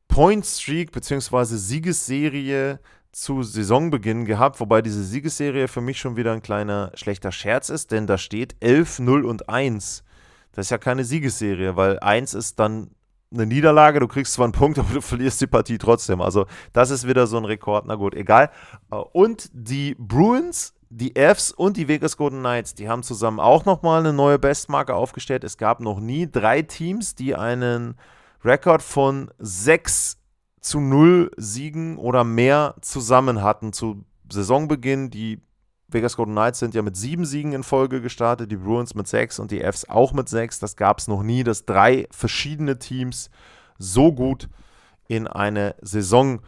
Point 0.09 0.45
Streak 0.45 0.91
bzw. 0.91 1.55
Siegesserie 1.55 2.79
zu 3.11 3.41
Saisonbeginn 3.41 4.25
gehabt, 4.25 4.59
wobei 4.59 4.81
diese 4.81 5.03
Siegesserie 5.03 5.67
für 5.67 5.81
mich 5.81 5.99
schon 5.99 6.17
wieder 6.17 6.33
ein 6.33 6.41
kleiner 6.41 6.91
schlechter 6.95 7.31
Scherz 7.31 7.69
ist, 7.69 7.91
denn 7.91 8.05
da 8.05 8.17
steht 8.17 8.55
11, 8.59 8.99
0 8.99 9.25
und 9.25 9.49
1. 9.49 10.03
Das 10.51 10.67
ist 10.67 10.71
ja 10.71 10.77
keine 10.77 11.05
Siegesserie, 11.05 11.75
weil 11.75 11.99
1 11.99 12.33
ist 12.33 12.59
dann 12.59 12.91
eine 13.31 13.45
Niederlage, 13.45 13.99
du 13.99 14.07
kriegst 14.07 14.33
zwar 14.33 14.45
einen 14.45 14.53
Punkt, 14.53 14.79
aber 14.79 14.93
du 14.93 15.01
verlierst 15.01 15.41
die 15.41 15.47
Partie 15.47 15.77
trotzdem. 15.77 16.21
Also 16.21 16.45
das 16.73 16.89
ist 16.89 17.07
wieder 17.07 17.27
so 17.27 17.37
ein 17.37 17.45
Rekord, 17.45 17.85
na 17.85 17.95
gut, 17.95 18.15
egal. 18.15 18.51
Äh, 18.91 18.95
und 18.95 19.49
die 19.53 19.95
Bruins, 19.97 20.73
die 20.89 21.13
Fs 21.15 21.51
und 21.51 21.77
die 21.77 21.87
Vegas 21.87 22.17
Golden 22.17 22.39
Knights, 22.39 22.73
die 22.73 22.89
haben 22.89 23.03
zusammen 23.03 23.39
auch 23.39 23.65
nochmal 23.65 23.99
eine 23.99 24.13
neue 24.13 24.39
Bestmarke 24.39 24.95
aufgestellt. 24.95 25.43
Es 25.43 25.57
gab 25.57 25.79
noch 25.79 25.99
nie 25.99 26.29
drei 26.29 26.63
Teams, 26.63 27.15
die 27.15 27.35
einen 27.35 27.95
Rekord 28.43 28.81
von 28.81 29.31
6 29.37 30.17
zu 30.61 30.79
0 30.79 31.31
Siegen 31.37 31.97
oder 31.97 32.23
mehr 32.23 32.75
zusammen 32.81 33.43
hatten 33.43 33.71
zu 33.71 34.03
Saisonbeginn. 34.31 35.09
Die 35.09 35.41
Vegas 35.91 36.15
Golden 36.15 36.33
Knights 36.33 36.59
sind 36.59 36.75
ja 36.75 36.81
mit 36.81 36.95
sieben 36.95 37.25
Siegen 37.25 37.53
in 37.53 37.63
Folge 37.63 38.01
gestartet, 38.01 38.51
die 38.51 38.57
Bruins 38.57 38.95
mit 38.95 39.07
sechs 39.07 39.39
und 39.39 39.51
die 39.51 39.61
Fs 39.61 39.89
auch 39.89 40.13
mit 40.13 40.29
sechs. 40.29 40.59
Das 40.59 40.75
gab 40.75 40.99
es 40.99 41.07
noch 41.07 41.23
nie, 41.23 41.43
dass 41.43 41.65
drei 41.65 42.07
verschiedene 42.11 42.77
Teams 42.77 43.29
so 43.77 44.11
gut 44.11 44.49
in 45.07 45.27
eine 45.27 45.75
Saison 45.81 46.41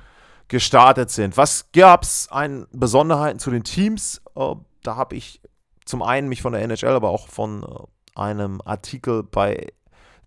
gestartet 0.48 1.10
sind. 1.10 1.38
Was 1.38 1.71
gab 1.71 2.03
es 2.03 2.27
an 2.29 2.67
Besonderheiten 2.71 3.39
zu 3.39 3.51
den 3.51 3.63
Teams? 3.63 4.21
Äh, 4.36 4.55
da 4.83 4.95
habe 4.95 5.15
ich 5.15 5.41
zum 5.86 6.03
einen 6.03 6.29
mich 6.29 6.41
von 6.41 6.53
der 6.53 6.62
NHL, 6.62 6.89
aber 6.89 7.10
auch 7.10 7.27
von 7.27 7.63
äh, 7.63 8.19
einem 8.19 8.62
Artikel 8.63 9.24
bei 9.24 9.67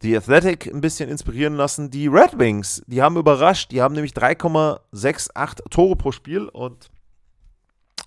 The 0.00 0.16
Athletic 0.16 0.66
ein 0.66 0.80
bisschen 0.80 1.09
inspirieren 1.09 1.54
lassen. 1.54 1.90
Die 1.90 2.09
Red 2.09 2.38
Wings, 2.38 2.83
die 2.87 3.00
haben 3.00 3.16
überrascht. 3.16 3.71
Die 3.71 3.80
haben 3.80 3.94
nämlich 3.94 4.12
3,68 4.12 5.71
Tore 5.71 5.97
pro 5.97 6.12
Spiel 6.12 6.49
und 6.49 6.90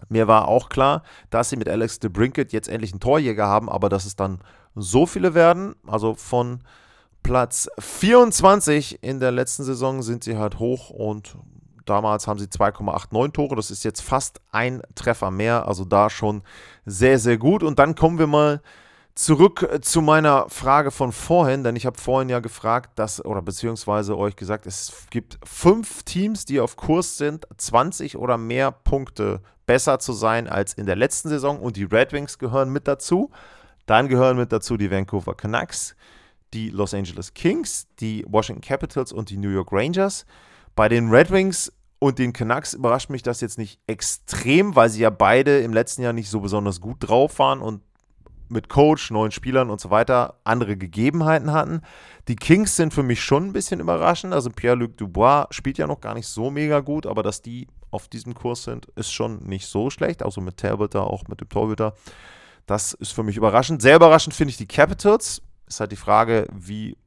mir 0.10 0.28
war 0.28 0.48
auch 0.48 0.70
klar, 0.70 1.04
dass 1.30 1.50
sie 1.50 1.58
mit 1.58 1.68
Alex 1.68 2.00
de 2.00 2.10
Brinket 2.10 2.54
jetzt 2.54 2.70
endlich 2.70 2.92
einen 2.92 3.00
Torjäger 3.00 3.48
haben, 3.48 3.70
aber 3.70 3.90
dass 3.90 4.06
es 4.06 4.16
dann 4.16 4.40
so 4.76 5.06
viele 5.06 5.34
werden, 5.34 5.76
also 5.88 6.14
von 6.14 6.62
Platz 7.24 7.68
24 7.80 9.04
in 9.04 9.20
der 9.20 9.32
letzten 9.32 9.64
Saison 9.64 10.02
sind 10.02 10.24
sie 10.24 10.38
halt 10.38 10.60
hoch 10.60 10.90
und 10.92 11.36
damals 11.86 12.28
haben 12.28 12.40
sie 12.40 12.46
2,89 12.46 13.34
Tore, 13.34 13.56
das 13.56 13.72
ist 13.72 13.84
jetzt 13.84 14.02
fast 14.02 14.40
ein 14.52 14.82
Treffer 14.96 15.32
mehr, 15.32 15.68
also 15.68 15.84
da 15.84 16.10
schon 16.10 16.44
sehr, 16.86 17.20
sehr 17.20 17.38
gut. 17.38 17.64
Und 17.64 17.80
dann 17.80 17.96
kommen 17.96 18.20
wir 18.20 18.28
mal 18.28 18.62
Zurück 19.18 19.64
äh, 19.64 19.82
zu 19.82 20.02
meiner 20.02 20.48
Frage 20.48 20.92
von 20.92 21.12
vorhin, 21.12 21.64
denn 21.64 21.76
ich 21.76 21.88
habe 21.88 22.00
vorhin 22.00 22.30
ja 22.30 22.40
gefragt, 22.40 22.92
dass, 23.00 23.26
oder 23.26 23.42
beziehungsweise 23.42 24.16
euch 24.16 24.36
gesagt, 24.36 24.68
es 24.68 25.08
gibt 25.10 25.40
fünf 25.44 26.04
Teams, 26.04 26.46
die 26.46 26.60
auf 26.60 26.76
Kurs 26.76 27.18
sind, 27.18 27.48
20 27.58 28.20
oder 28.20 28.38
mehr 28.38 28.72
Punkte 28.72 29.42
besser 29.66 29.98
zu 29.98 30.14
sein 30.14 30.48
als 30.48 30.76
in 30.76 30.86
der 30.86 30.96
letzten 30.96 31.30
Saison 31.30 31.60
und 31.60 31.78
die 31.78 31.86
Red 31.86 32.14
Wings 32.14 32.38
gehören 32.38 32.70
mit 32.70 32.88
dazu. 32.88 33.32
Dann 33.88 34.08
gehören 34.08 34.38
mit 34.38 34.52
dazu 34.52 34.78
die 34.78 34.92
Vancouver 34.92 35.34
Canucks, 35.34 35.96
die 36.54 36.70
Los 36.70 36.94
Angeles 36.94 37.34
Kings, 37.34 37.88
die 38.00 38.24
Washington 38.28 38.62
Capitals 38.62 39.12
und 39.12 39.32
die 39.32 39.38
New 39.38 39.50
York 39.50 39.72
Rangers. 39.72 40.28
Bei 40.76 40.90
den 40.90 41.10
Red 41.10 41.32
Wings 41.32 41.74
und 41.98 42.20
den 42.20 42.34
Canucks 42.34 42.76
überrascht 42.76 43.10
mich 43.10 43.24
das 43.24 43.42
jetzt 43.42 43.58
nicht 43.58 43.80
extrem, 43.88 44.76
weil 44.76 44.90
sie 44.90 45.02
ja 45.02 45.10
beide 45.10 45.58
im 45.62 45.74
letzten 45.74 46.04
Jahr 46.04 46.14
nicht 46.14 46.30
so 46.30 46.40
besonders 46.40 46.82
gut 46.82 46.98
drauf 47.00 47.40
waren 47.40 47.62
und 47.62 47.82
mit 48.50 48.70
Coach, 48.70 49.12
neuen 49.12 49.32
Spielern 49.32 49.70
und 49.70 49.82
so 49.82 49.90
weiter 49.90 50.40
andere 50.44 50.78
Gegebenheiten 50.78 51.52
hatten. 51.52 51.82
Die 52.28 52.36
Kings 52.36 52.76
sind 52.76 52.94
für 52.94 53.04
mich 53.04 53.22
schon 53.22 53.48
ein 53.48 53.54
bisschen 53.54 53.80
überraschend. 53.80 54.34
Also 54.34 54.50
Pierre-Luc 54.50 54.98
Dubois 54.98 55.48
spielt 55.52 55.78
ja 55.78 55.88
noch 55.88 56.02
gar 56.02 56.14
nicht 56.14 56.28
so 56.28 56.50
mega 56.50 56.80
gut, 56.80 57.06
aber 57.06 57.24
dass 57.24 57.42
die 57.42 57.68
auf 57.92 58.08
diesem 58.08 58.34
Kurs 58.34 58.64
sind, 58.64 58.88
ist 58.96 59.12
schon 59.12 59.44
nicht 59.44 59.68
so 59.68 59.90
schlecht. 59.90 60.24
Also 60.24 60.42
mit 60.42 60.58
Talbot 60.58 60.96
da, 60.96 61.02
auch 61.02 61.28
mit 61.28 61.42
dem 61.42 61.50
Torhüter. 61.50 61.94
Das 62.66 62.94
ist 62.94 63.14
für 63.14 63.24
mich 63.24 63.38
überraschend. 63.38 63.82
Sehr 63.82 63.96
überraschend 63.96 64.36
finde 64.36 64.52
ich 64.52 64.58
die 64.58 64.68
Capitals. 64.68 65.42
Ist 65.68 65.80
halt 65.80 65.92
die 65.92 65.98
Frage, 65.98 66.48
wie 66.54 66.98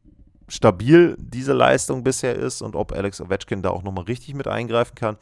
stabil 0.48 1.16
diese 1.18 1.52
Leistung 1.52 2.02
bisher 2.02 2.34
ist 2.34 2.62
und 2.62 2.74
ob 2.74 2.92
Alex 2.92 3.20
Ovechkin 3.20 3.62
da 3.62 3.70
auch 3.70 3.82
nochmal 3.82 4.04
richtig 4.04 4.34
mit 4.34 4.48
eingreifen 4.48 4.94
kann. 4.94 5.16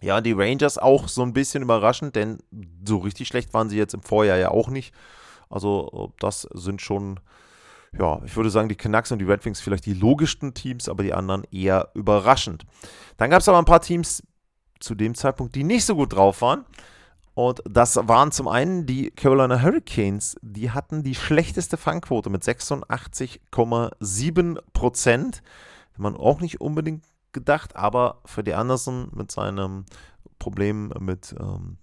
Ja, 0.00 0.20
die 0.20 0.32
Rangers 0.32 0.78
auch 0.78 1.06
so 1.06 1.22
ein 1.22 1.32
bisschen 1.32 1.62
überraschend, 1.62 2.16
denn 2.16 2.38
so 2.84 2.98
richtig 2.98 3.28
schlecht 3.28 3.54
waren 3.54 3.70
sie 3.70 3.78
jetzt 3.78 3.94
im 3.94 4.02
Vorjahr 4.02 4.36
ja 4.36 4.50
auch 4.50 4.68
nicht. 4.68 4.92
Also 5.52 6.12
das 6.18 6.48
sind 6.54 6.80
schon, 6.80 7.20
ja, 7.98 8.20
ich 8.24 8.36
würde 8.36 8.50
sagen, 8.50 8.68
die 8.68 8.76
Canucks 8.76 9.12
und 9.12 9.18
die 9.18 9.24
Red 9.24 9.44
Wings 9.44 9.60
vielleicht 9.60 9.86
die 9.86 9.94
logischsten 9.94 10.54
Teams, 10.54 10.88
aber 10.88 11.02
die 11.02 11.14
anderen 11.14 11.44
eher 11.50 11.90
überraschend. 11.94 12.64
Dann 13.16 13.30
gab 13.30 13.40
es 13.40 13.48
aber 13.48 13.58
ein 13.58 13.64
paar 13.64 13.80
Teams 13.80 14.22
zu 14.80 14.94
dem 14.94 15.14
Zeitpunkt, 15.14 15.54
die 15.54 15.64
nicht 15.64 15.84
so 15.84 15.94
gut 15.94 16.14
drauf 16.14 16.42
waren. 16.42 16.64
Und 17.34 17.62
das 17.68 17.96
waren 17.96 18.30
zum 18.30 18.46
einen 18.46 18.84
die 18.84 19.10
Carolina 19.10 19.62
Hurricanes. 19.62 20.36
Die 20.42 20.70
hatten 20.70 21.02
die 21.02 21.14
schlechteste 21.14 21.78
Fangquote 21.78 22.28
mit 22.28 22.42
86,7 22.42 24.58
Prozent. 24.74 25.42
Man 25.96 26.16
auch 26.16 26.40
nicht 26.40 26.60
unbedingt 26.60 27.04
gedacht, 27.32 27.76
aber 27.76 28.20
für 28.26 28.44
die 28.44 28.54
Anderson 28.54 29.10
mit 29.14 29.32
seinem 29.32 29.86
Problem 30.38 30.92
mit 30.98 31.34
ähm, 31.38 31.78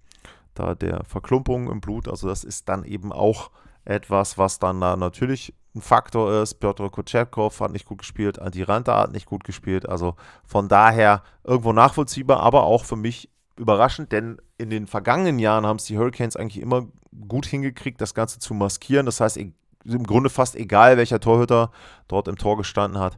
da 0.60 0.76
der 0.76 1.04
Verklumpung 1.06 1.72
im 1.72 1.82
Blut. 1.82 2.08
Also 2.08 2.28
das 2.28 2.44
ist 2.44 2.70
dann 2.70 2.84
eben 2.84 3.12
auch 3.12 3.50
etwas, 3.86 4.38
was 4.38 4.60
dann 4.60 4.82
da 4.82 4.96
natürlich 4.96 5.54
ein 5.76 5.82
Faktor 5.82 6.42
ist. 6.42 6.56
Piotr 6.56 6.90
Kotschetkow 6.90 7.60
hat 7.60 7.72
nicht 7.72 7.86
gut 7.86 8.00
gespielt, 8.00 8.40
Antti 8.40 8.64
Ranta 8.64 9.00
hat 9.00 9.12
nicht 9.12 9.26
gut 9.26 9.44
gespielt. 9.44 9.88
Also 9.88 10.16
von 10.46 10.68
daher 10.68 11.24
irgendwo 11.44 11.74
nachvollziehbar, 11.74 12.42
aber 12.42 12.64
auch 12.64 12.86
für 12.86 12.96
mich 12.96 13.30
überraschend, 13.56 14.12
denn 14.12 14.38
in 14.58 14.70
den 14.70 14.88
vergangenen 14.88 15.40
Jahren 15.40 15.66
haben 15.66 15.78
es 15.78 15.86
die 15.86 15.98
Hurricanes 15.98 16.36
eigentlich 16.36 16.62
immer 16.62 16.88
gut 17.28 17.46
hingekriegt, 17.46 18.00
das 18.00 18.14
Ganze 18.14 18.40
zu 18.40 18.54
maskieren. 18.54 19.06
Das 19.06 19.20
heißt, 19.20 19.38
e-, 19.38 19.54
im 19.86 20.04
Grunde 20.04 20.30
fast 20.30 20.56
egal, 20.56 20.98
welcher 20.98 21.20
Torhüter 21.20 21.72
dort 22.08 22.28
im 22.28 22.38
Tor 22.38 22.58
gestanden 22.58 23.00
hat. 23.00 23.18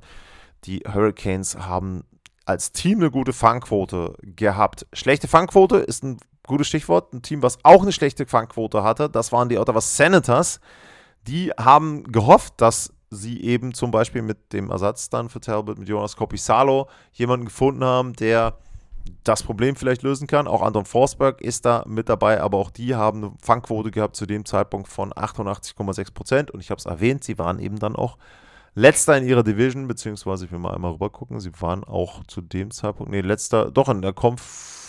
Die 0.66 0.80
Hurricanes 0.80 1.58
haben 1.58 2.04
als 2.46 2.72
Team 2.72 3.00
eine 3.00 3.12
gute 3.12 3.34
Fangquote 3.34 4.16
gehabt. 4.22 4.88
Schlechte 4.94 5.28
Fangquote 5.28 5.78
ist 5.78 6.04
ein 6.04 6.18
gutes 6.52 6.68
Stichwort. 6.68 7.14
Ein 7.14 7.22
Team, 7.22 7.42
was 7.42 7.58
auch 7.64 7.82
eine 7.82 7.92
schlechte 7.92 8.26
Fangquote 8.26 8.84
hatte, 8.84 9.10
das 9.10 9.32
waren 9.32 9.50
die 9.50 9.58
Ottawa 9.58 9.82
Senators. 9.82 10.60
Die 11.28 11.52
haben 11.52 12.04
gehofft, 12.04 12.54
dass 12.58 12.94
sie 13.10 13.42
eben 13.42 13.74
zum 13.74 13.92
Beispiel 13.92 14.22
mit 14.22 14.54
dem 14.54 14.70
Ersatz 14.70 15.10
dann 15.10 15.30
für 15.30 15.42
Talbot, 15.42 15.78
mit 15.78 15.90
Jonas 15.90 16.16
Kopisalo, 16.16 16.88
jemanden 17.12 17.46
gefunden 17.46 17.84
haben, 17.84 18.14
der 18.14 18.58
das 19.24 19.44
Problem 19.44 19.76
vielleicht 19.76 20.04
lösen 20.04 20.28
kann. 20.28 20.48
Auch 20.48 20.62
Anton 20.62 20.86
Forsberg 20.86 21.42
ist 21.42 21.66
da 21.66 21.84
mit 21.88 22.10
dabei, 22.10 22.42
aber 22.42 22.58
auch 22.58 22.70
die 22.70 22.96
haben 22.96 23.24
eine 23.24 23.34
Fangquote 23.42 23.92
gehabt 23.92 24.16
zu 24.16 24.26
dem 24.26 24.46
Zeitpunkt 24.46 24.88
von 24.88 25.12
88,6 25.12 26.14
Prozent. 26.14 26.52
Und 26.52 26.60
ich 26.60 26.70
habe 26.70 26.80
es 26.80 26.86
erwähnt, 26.86 27.24
sie 27.24 27.38
waren 27.38 27.60
eben 27.60 27.80
dann 27.80 27.96
auch 27.96 28.18
letzter 28.76 29.18
in 29.18 29.28
ihrer 29.28 29.44
Division, 29.44 29.88
beziehungsweise 29.88 30.46
ich 30.46 30.52
will 30.52 30.60
mal 30.60 30.74
einmal 30.74 30.94
rüber 30.94 31.10
gucken, 31.10 31.40
sie 31.40 31.52
waren 31.60 31.84
auch 31.84 32.24
zu 32.26 32.42
dem 32.42 32.72
Zeitpunkt, 32.72 33.12
nee, 33.12 33.22
letzter, 33.22 33.72
doch 33.72 33.90
in 33.90 34.02
der 34.02 34.14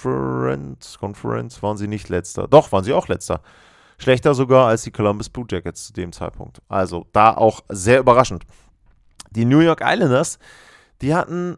Conference, 0.02 0.98
Conference 0.98 1.62
waren 1.62 1.76
sie 1.76 1.86
nicht 1.86 2.08
letzter. 2.08 2.48
Doch, 2.48 2.72
waren 2.72 2.84
sie 2.84 2.92
auch 2.92 3.08
letzter. 3.08 3.40
Schlechter 3.98 4.34
sogar 4.34 4.66
als 4.66 4.82
die 4.82 4.90
Columbus 4.90 5.28
Blue 5.28 5.46
Jackets 5.48 5.86
zu 5.86 5.92
dem 5.92 6.12
Zeitpunkt. 6.12 6.60
Also 6.68 7.06
da 7.12 7.36
auch 7.36 7.62
sehr 7.68 8.00
überraschend. 8.00 8.44
Die 9.30 9.44
New 9.44 9.60
York 9.60 9.80
Islanders, 9.84 10.38
die 11.00 11.14
hatten 11.14 11.56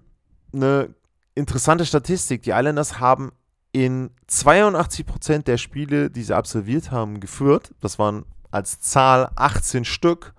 eine 0.53 0.95
interessante 1.35 1.87
Statistik. 1.87 2.43
Die 2.43 2.51
Islanders 2.51 3.01
haben 3.01 3.33
in 3.73 4.11
82% 4.29 5.45
der 5.45 5.57
Spiele, 5.57 6.11
die 6.11 6.23
sie 6.23 6.37
absolviert 6.37 6.91
haben, 6.91 7.21
geführt. 7.21 7.75
Das 7.81 7.99
waren 7.99 8.25
als 8.51 8.79
Zahl 8.81 9.31
18 9.37 9.85
Stück. 9.85 10.35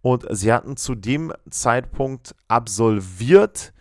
Und 0.00 0.24
sie 0.30 0.52
hatten 0.52 0.76
zu 0.76 0.94
dem 0.94 1.32
Zeitpunkt 1.50 2.34
absolviert 2.46 3.72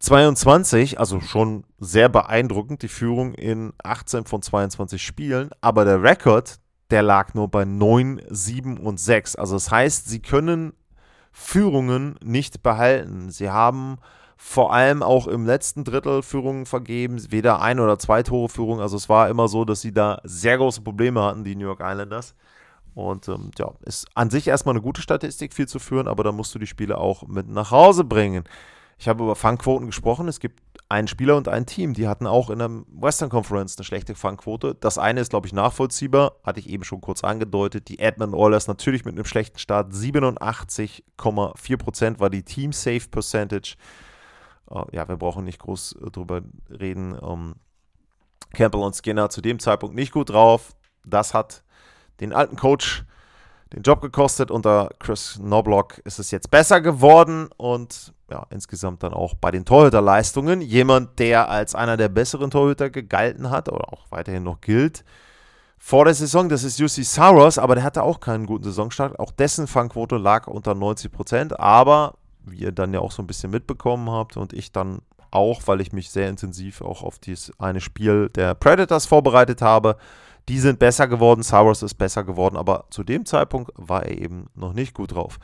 22, 0.00 0.98
also 0.98 1.20
schon 1.20 1.64
sehr 1.78 2.08
beeindruckend, 2.08 2.82
die 2.82 2.88
Führung 2.88 3.34
in 3.34 3.74
18 3.82 4.24
von 4.24 4.40
22 4.40 5.02
Spielen. 5.02 5.50
Aber 5.60 5.84
der 5.84 6.02
Rekord, 6.02 6.58
der 6.90 7.02
lag 7.02 7.34
nur 7.34 7.48
bei 7.48 7.66
9, 7.66 8.22
7 8.28 8.78
und 8.78 8.98
6. 8.98 9.36
Also 9.36 9.54
das 9.54 9.70
heißt, 9.70 10.08
sie 10.08 10.20
können 10.20 10.72
Führungen 11.32 12.16
nicht 12.24 12.62
behalten. 12.62 13.30
Sie 13.30 13.50
haben 13.50 13.98
vor 14.38 14.72
allem 14.72 15.02
auch 15.02 15.26
im 15.26 15.44
letzten 15.44 15.84
Drittel 15.84 16.22
Führungen 16.22 16.64
vergeben, 16.64 17.20
weder 17.30 17.60
ein 17.60 17.78
oder 17.78 17.98
zwei 17.98 18.22
Tore 18.22 18.48
Führung. 18.48 18.80
Also 18.80 18.96
es 18.96 19.10
war 19.10 19.28
immer 19.28 19.48
so, 19.48 19.66
dass 19.66 19.82
sie 19.82 19.92
da 19.92 20.18
sehr 20.24 20.56
große 20.56 20.80
Probleme 20.80 21.22
hatten, 21.22 21.44
die 21.44 21.54
New 21.54 21.66
York 21.66 21.80
Islanders. 21.82 22.34
Und 22.94 23.28
ähm, 23.28 23.50
ja, 23.58 23.70
ist 23.82 24.08
an 24.14 24.30
sich 24.30 24.48
erstmal 24.48 24.74
eine 24.74 24.82
gute 24.82 25.02
Statistik, 25.02 25.52
viel 25.52 25.68
zu 25.68 25.78
führen, 25.78 26.08
aber 26.08 26.24
da 26.24 26.32
musst 26.32 26.54
du 26.54 26.58
die 26.58 26.66
Spiele 26.66 26.96
auch 26.96 27.28
mit 27.28 27.48
nach 27.48 27.70
Hause 27.70 28.02
bringen. 28.02 28.44
Ich 29.00 29.08
habe 29.08 29.24
über 29.24 29.34
Fangquoten 29.34 29.86
gesprochen. 29.86 30.28
Es 30.28 30.38
gibt 30.40 30.60
einen 30.90 31.08
Spieler 31.08 31.38
und 31.38 31.48
ein 31.48 31.64
Team, 31.64 31.94
die 31.94 32.06
hatten 32.06 32.26
auch 32.26 32.50
in 32.50 32.58
der 32.58 32.68
Western 32.88 33.30
Conference 33.30 33.78
eine 33.78 33.86
schlechte 33.86 34.14
Fangquote. 34.14 34.74
Das 34.74 34.98
eine 34.98 35.22
ist, 35.22 35.30
glaube 35.30 35.46
ich, 35.46 35.54
nachvollziehbar, 35.54 36.34
hatte 36.44 36.60
ich 36.60 36.68
eben 36.68 36.84
schon 36.84 37.00
kurz 37.00 37.24
angedeutet. 37.24 37.88
Die 37.88 37.98
Edmund 37.98 38.34
Oilers 38.34 38.68
natürlich 38.68 39.06
mit 39.06 39.14
einem 39.14 39.24
schlechten 39.24 39.58
Start. 39.58 39.94
87,4% 39.94 42.20
war 42.20 42.28
die 42.28 42.42
Team 42.42 42.74
Safe 42.74 43.08
Percentage. 43.10 43.76
Uh, 44.70 44.84
ja, 44.92 45.08
wir 45.08 45.16
brauchen 45.16 45.46
nicht 45.46 45.60
groß 45.60 45.92
äh, 45.92 46.10
drüber 46.10 46.42
reden. 46.68 47.18
Ähm, 47.22 47.54
Campbell 48.52 48.82
und 48.82 48.94
Skinner 48.94 49.30
zu 49.30 49.40
dem 49.40 49.60
Zeitpunkt 49.60 49.96
nicht 49.96 50.12
gut 50.12 50.28
drauf. 50.28 50.74
Das 51.06 51.32
hat 51.32 51.64
den 52.20 52.34
alten 52.34 52.56
Coach 52.56 53.06
den 53.72 53.82
Job 53.82 54.02
gekostet. 54.02 54.50
Unter 54.50 54.90
Chris 54.98 55.36
Knoblock 55.38 56.02
ist 56.04 56.18
es 56.18 56.30
jetzt 56.30 56.50
besser 56.50 56.82
geworden 56.82 57.48
und 57.56 58.12
ja, 58.30 58.46
insgesamt 58.50 59.02
dann 59.02 59.12
auch 59.12 59.34
bei 59.34 59.50
den 59.50 59.64
Torhüterleistungen. 59.64 60.60
Jemand, 60.60 61.18
der 61.18 61.48
als 61.48 61.74
einer 61.74 61.96
der 61.96 62.08
besseren 62.08 62.50
Torhüter 62.50 62.90
gegalten 62.90 63.50
hat 63.50 63.68
oder 63.68 63.92
auch 63.92 64.06
weiterhin 64.10 64.44
noch 64.44 64.60
gilt. 64.60 65.04
Vor 65.78 66.04
der 66.04 66.14
Saison, 66.14 66.48
das 66.48 66.62
ist 66.62 66.80
UC 66.80 67.04
Saros, 67.04 67.58
aber 67.58 67.74
der 67.74 67.84
hatte 67.84 68.02
auch 68.02 68.20
keinen 68.20 68.46
guten 68.46 68.64
Saisonstart. 68.64 69.18
Auch 69.18 69.32
dessen 69.32 69.66
Fangquote 69.66 70.16
lag 70.16 70.46
unter 70.46 70.74
90 70.74 71.10
Prozent. 71.10 71.58
Aber, 71.58 72.14
wie 72.44 72.58
ihr 72.58 72.72
dann 72.72 72.92
ja 72.92 73.00
auch 73.00 73.12
so 73.12 73.22
ein 73.22 73.26
bisschen 73.26 73.50
mitbekommen 73.50 74.10
habt 74.10 74.36
und 74.36 74.52
ich 74.52 74.72
dann 74.72 75.00
auch, 75.30 75.62
weil 75.66 75.80
ich 75.80 75.92
mich 75.92 76.10
sehr 76.10 76.28
intensiv 76.28 76.82
auch 76.82 77.02
auf 77.02 77.18
dieses 77.18 77.58
eine 77.58 77.80
Spiel 77.80 78.28
der 78.28 78.54
Predators 78.54 79.06
vorbereitet 79.06 79.62
habe, 79.62 79.96
die 80.48 80.58
sind 80.58 80.78
besser 80.78 81.06
geworden, 81.06 81.42
Saros 81.42 81.82
ist 81.82 81.94
besser 81.94 82.24
geworden, 82.24 82.56
aber 82.56 82.84
zu 82.90 83.04
dem 83.04 83.24
Zeitpunkt 83.24 83.70
war 83.76 84.04
er 84.04 84.18
eben 84.18 84.46
noch 84.54 84.72
nicht 84.72 84.94
gut 84.94 85.14
drauf. 85.14 85.38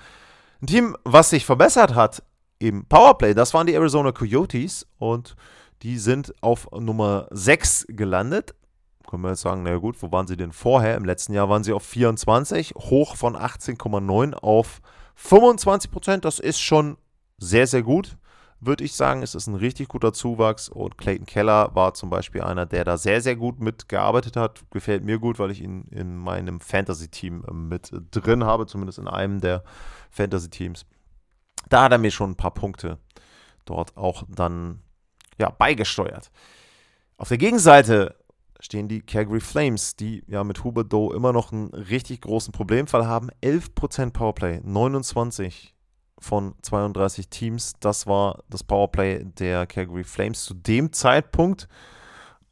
Ein 0.61 0.67
Team, 0.67 0.97
was 1.05 1.31
sich 1.31 1.47
verbessert 1.47 1.95
hat 1.95 2.23
im 2.59 2.87
Powerplay, 2.87 3.35
das 3.35 3.55
waren 3.55 3.67
die 3.67 3.75
Arizona 3.75 4.13
Coyotes 4.13 4.87
und 4.99 5.37
die 5.83 5.99
sind 5.99 6.35
auf 6.41 6.71
Nummer 6.73 7.29
6 7.31 7.87
gelandet. 7.91 8.55
Können 9.09 9.23
wir 9.23 9.31
jetzt 9.31 9.43
sagen, 9.43 9.63
naja 9.63 9.77
gut, 9.77 10.03
wo 10.03 10.11
waren 10.11 10.27
sie 10.27 10.37
denn 10.37 10.53
vorher? 10.53 10.97
Im 10.97 11.05
letzten 11.05 11.33
Jahr 11.33 11.49
waren 11.49 11.63
sie 11.63 11.73
auf 11.73 11.85
24, 11.85 12.75
hoch 12.77 13.17
von 13.17 13.37
18,9 13.37 14.35
auf 14.35 14.81
25 15.15 15.91
Prozent. 15.91 16.25
Das 16.25 16.39
ist 16.39 16.61
schon 16.61 16.97
sehr, 17.39 17.67
sehr 17.67 17.83
gut 17.83 18.17
würde 18.61 18.85
ich 18.85 18.95
sagen, 18.95 19.23
es 19.23 19.35
ist 19.35 19.47
ein 19.47 19.55
richtig 19.55 19.89
guter 19.89 20.13
Zuwachs 20.13 20.69
und 20.69 20.97
Clayton 20.97 21.27
Keller 21.27 21.75
war 21.75 21.95
zum 21.95 22.11
Beispiel 22.11 22.43
einer, 22.43 22.67
der 22.67 22.85
da 22.85 22.97
sehr, 22.97 23.21
sehr 23.21 23.37
gut 23.37 23.61
mitgearbeitet 23.61 24.37
hat. 24.37 24.65
Gefällt 24.71 25.05
mir 25.05 25.19
gut, 25.19 25.39
weil 25.39 25.51
ich 25.51 25.63
ihn 25.63 25.83
in 25.91 26.17
meinem 26.17 26.61
Fantasy-Team 26.61 27.45
äh, 27.47 27.53
mit 27.53 27.91
drin 28.11 28.45
habe, 28.45 28.67
zumindest 28.67 28.99
in 28.99 29.09
einem 29.09 29.41
der 29.41 29.63
Fantasy-Teams. 30.11 30.87
Da 31.69 31.83
hat 31.83 31.93
er 31.93 31.99
mir 31.99 32.11
schon 32.11 32.31
ein 32.31 32.37
paar 32.37 32.55
Punkte 32.55 32.99
dort 33.65 33.97
auch 33.97 34.25
dann 34.29 34.83
ja, 35.39 35.51
beigesteuert. 35.51 36.31
Auf 37.19 37.29
der 37.29 37.39
Gegenseite 37.39 38.15
stehen 38.61 38.89
die 38.89 39.03
Calgary 39.03 39.41
Flames, 39.41 39.97
die 39.97 40.25
ja 40.27 40.45
mit 40.45 40.65
Huberdeau 40.65 41.13
immer 41.13 41.33
noch 41.33 41.53
einen 41.53 41.69
richtig 41.69 42.23
großen 42.23 42.53
Problemfall 42.53 43.07
haben. 43.07 43.31
11% 43.43 44.13
Powerplay, 44.13 44.61
29 44.63 45.75
von 46.19 46.55
32 46.63 47.29
Teams. 47.29 47.75
Das 47.81 48.07
war 48.07 48.43
das 48.49 48.65
Powerplay 48.65 49.25
der 49.25 49.67
Calgary 49.67 50.05
Flames 50.05 50.45
zu 50.45 50.55
dem 50.55 50.93
Zeitpunkt. 50.93 51.69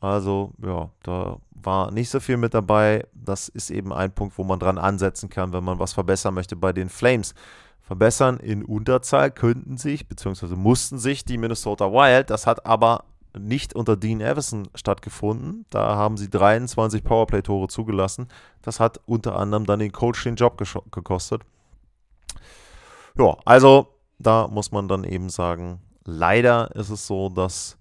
Also 0.01 0.53
ja, 0.63 0.91
da 1.03 1.39
war 1.51 1.91
nicht 1.91 2.11
so 2.11 2.21
viel 2.21 2.37
mit 2.37 2.53
dabei. 2.53 3.07
Das 3.15 3.49
ist 3.49 3.71
eben 3.71 3.93
ein 3.93 4.15
Punkt, 4.15 4.37
wo 4.37 4.45
man 4.45 4.59
dran 4.59 4.77
ansetzen 4.77 5.31
kann, 5.31 5.53
wenn 5.53 5.65
man 5.65 5.79
was 5.79 5.95
verbessern 5.95 6.35
möchte 6.35 6.57
bei 6.57 6.73
den 6.73 6.91
Flames. 6.91 7.35
Verbessern 7.85 8.39
in 8.39 8.65
Unterzahl 8.65 9.31
könnten 9.31 9.77
sich, 9.77 10.09
beziehungsweise 10.09 10.57
mussten 10.57 10.99
sich 10.99 11.27
die 11.27 11.37
Minnesota 11.37 11.93
Wild. 11.93 12.31
Das 12.31 12.47
hat 12.47 12.65
aber 12.65 13.05
nicht 13.39 13.75
unter 13.75 13.95
Dean 13.95 14.23
Everson 14.23 14.69
stattgefunden. 14.75 15.67
Da 15.69 15.95
haben 15.95 16.17
sie 16.17 16.31
23 16.31 17.05
Powerplay-Tore 17.05 17.69
zugelassen. 17.69 18.29
Das 18.63 18.81
hat 18.81 19.01
unter 19.05 19.37
anderem 19.37 19.67
dann 19.67 19.81
den 19.81 19.93
Coach 19.93 20.25
den 20.25 20.37
Job 20.37 20.57
gekostet. 20.91 21.43
Ja, 23.19 23.37
also 23.45 23.89
da 24.19 24.49
muss 24.49 24.73
man 24.73 24.89
dann 24.89 25.05
eben 25.05 25.29
sagen, 25.29 25.81
leider 26.07 26.75
ist 26.75 26.89
es 26.89 27.07
so, 27.07 27.29
dass 27.29 27.77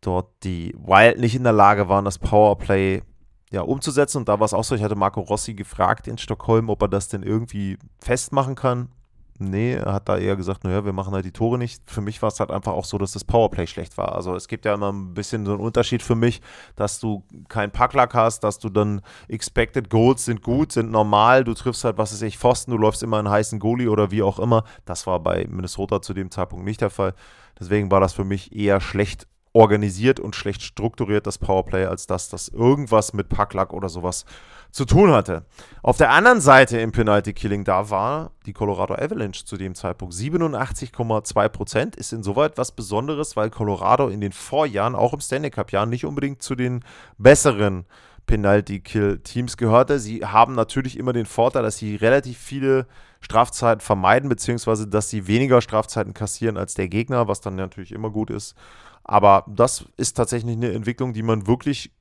dort 0.00 0.30
die 0.42 0.74
Wild 0.78 1.18
nicht 1.18 1.34
in 1.34 1.44
der 1.44 1.52
Lage 1.52 1.90
waren, 1.90 2.06
das 2.06 2.18
Powerplay 2.18 3.02
ja, 3.50 3.60
umzusetzen. 3.60 4.18
Und 4.18 4.28
da 4.30 4.40
war 4.40 4.46
es 4.46 4.54
auch 4.54 4.64
so, 4.64 4.74
ich 4.74 4.82
hatte 4.82 4.96
Marco 4.96 5.20
Rossi 5.20 5.52
gefragt 5.52 6.08
in 6.08 6.16
Stockholm, 6.16 6.70
ob 6.70 6.80
er 6.80 6.88
das 6.88 7.08
denn 7.08 7.22
irgendwie 7.22 7.76
festmachen 7.98 8.54
kann. 8.54 8.88
Nee, 9.38 9.74
er 9.74 9.92
hat 9.92 10.08
da 10.08 10.16
eher 10.16 10.36
gesagt, 10.36 10.62
naja, 10.62 10.84
wir 10.84 10.92
machen 10.92 11.12
halt 11.12 11.24
die 11.24 11.32
Tore 11.32 11.58
nicht. 11.58 11.82
Für 11.90 12.00
mich 12.00 12.22
war 12.22 12.28
es 12.28 12.38
halt 12.38 12.52
einfach 12.52 12.72
auch 12.72 12.84
so, 12.84 12.98
dass 12.98 13.12
das 13.12 13.24
Powerplay 13.24 13.66
schlecht 13.66 13.98
war. 13.98 14.14
Also 14.14 14.36
es 14.36 14.46
gibt 14.46 14.64
ja 14.64 14.74
immer 14.74 14.92
ein 14.92 15.12
bisschen 15.12 15.44
so 15.44 15.52
einen 15.52 15.60
Unterschied 15.60 16.02
für 16.02 16.14
mich, 16.14 16.40
dass 16.76 17.00
du 17.00 17.24
keinen 17.48 17.72
Packlack 17.72 18.14
hast, 18.14 18.44
dass 18.44 18.60
du 18.60 18.68
dann 18.68 19.00
Expected 19.26 19.90
Goals 19.90 20.24
sind 20.24 20.42
gut, 20.42 20.70
sind 20.70 20.92
normal, 20.92 21.42
du 21.42 21.52
triffst 21.54 21.82
halt, 21.82 21.98
was 21.98 22.12
weiß 22.12 22.22
ich, 22.22 22.38
Pfosten, 22.38 22.70
du 22.70 22.78
läufst 22.78 23.02
immer 23.02 23.18
einen 23.18 23.28
heißen 23.28 23.58
Goalie 23.58 23.88
oder 23.88 24.12
wie 24.12 24.22
auch 24.22 24.38
immer. 24.38 24.62
Das 24.84 25.04
war 25.08 25.18
bei 25.18 25.46
Minnesota 25.50 26.00
zu 26.00 26.14
dem 26.14 26.30
Zeitpunkt 26.30 26.64
nicht 26.64 26.80
der 26.80 26.90
Fall. 26.90 27.14
Deswegen 27.58 27.90
war 27.90 28.00
das 28.00 28.12
für 28.12 28.24
mich 28.24 28.54
eher 28.54 28.80
schlecht 28.80 29.26
organisiert 29.54 30.20
und 30.20 30.36
schlecht 30.36 30.62
strukturiert, 30.62 31.26
das 31.26 31.38
Powerplay, 31.38 31.86
als 31.86 32.06
dass 32.06 32.28
das 32.28 32.48
irgendwas 32.48 33.14
mit 33.14 33.28
Packlack 33.28 33.72
oder 33.72 33.88
sowas 33.88 34.26
zu 34.72 34.84
tun 34.84 35.12
hatte. 35.12 35.44
Auf 35.82 35.96
der 35.96 36.10
anderen 36.10 36.40
Seite 36.40 36.78
im 36.78 36.90
Penalty 36.90 37.32
Killing, 37.32 37.62
da 37.62 37.88
war 37.88 38.32
die 38.44 38.52
Colorado 38.52 38.94
Avalanche 38.94 39.44
zu 39.44 39.56
dem 39.56 39.76
Zeitpunkt 39.76 40.12
87,2 40.12 41.48
Prozent. 41.48 41.96
Ist 41.96 42.12
insoweit 42.12 42.58
was 42.58 42.72
Besonderes, 42.72 43.36
weil 43.36 43.50
Colorado 43.50 44.08
in 44.08 44.20
den 44.20 44.32
Vorjahren, 44.32 44.96
auch 44.96 45.12
im 45.12 45.20
Stanley 45.20 45.50
Cup 45.50 45.70
Jahren, 45.70 45.90
nicht 45.90 46.04
unbedingt 46.04 46.42
zu 46.42 46.56
den 46.56 46.84
besseren 47.16 47.86
Penalty-Kill-Teams 48.26 49.56
gehörte. 49.56 50.00
Sie 50.00 50.24
haben 50.24 50.56
natürlich 50.56 50.98
immer 50.98 51.12
den 51.12 51.26
Vorteil, 51.26 51.62
dass 51.62 51.76
sie 51.76 51.94
relativ 51.94 52.38
viele 52.38 52.86
Strafzeiten 53.20 53.80
vermeiden, 53.80 54.28
beziehungsweise 54.28 54.88
dass 54.88 55.08
sie 55.08 55.28
weniger 55.28 55.60
Strafzeiten 55.60 56.14
kassieren 56.14 56.56
als 56.56 56.74
der 56.74 56.88
Gegner, 56.88 57.28
was 57.28 57.40
dann 57.40 57.54
natürlich 57.54 57.92
immer 57.92 58.10
gut 58.10 58.30
ist. 58.30 58.56
Aber 59.04 59.44
das 59.46 59.84
ist 59.96 60.14
tatsächlich 60.14 60.56
eine 60.56 60.72
Entwicklung, 60.72 61.12
die 61.12 61.22
man 61.22 61.46
wirklich 61.46 61.92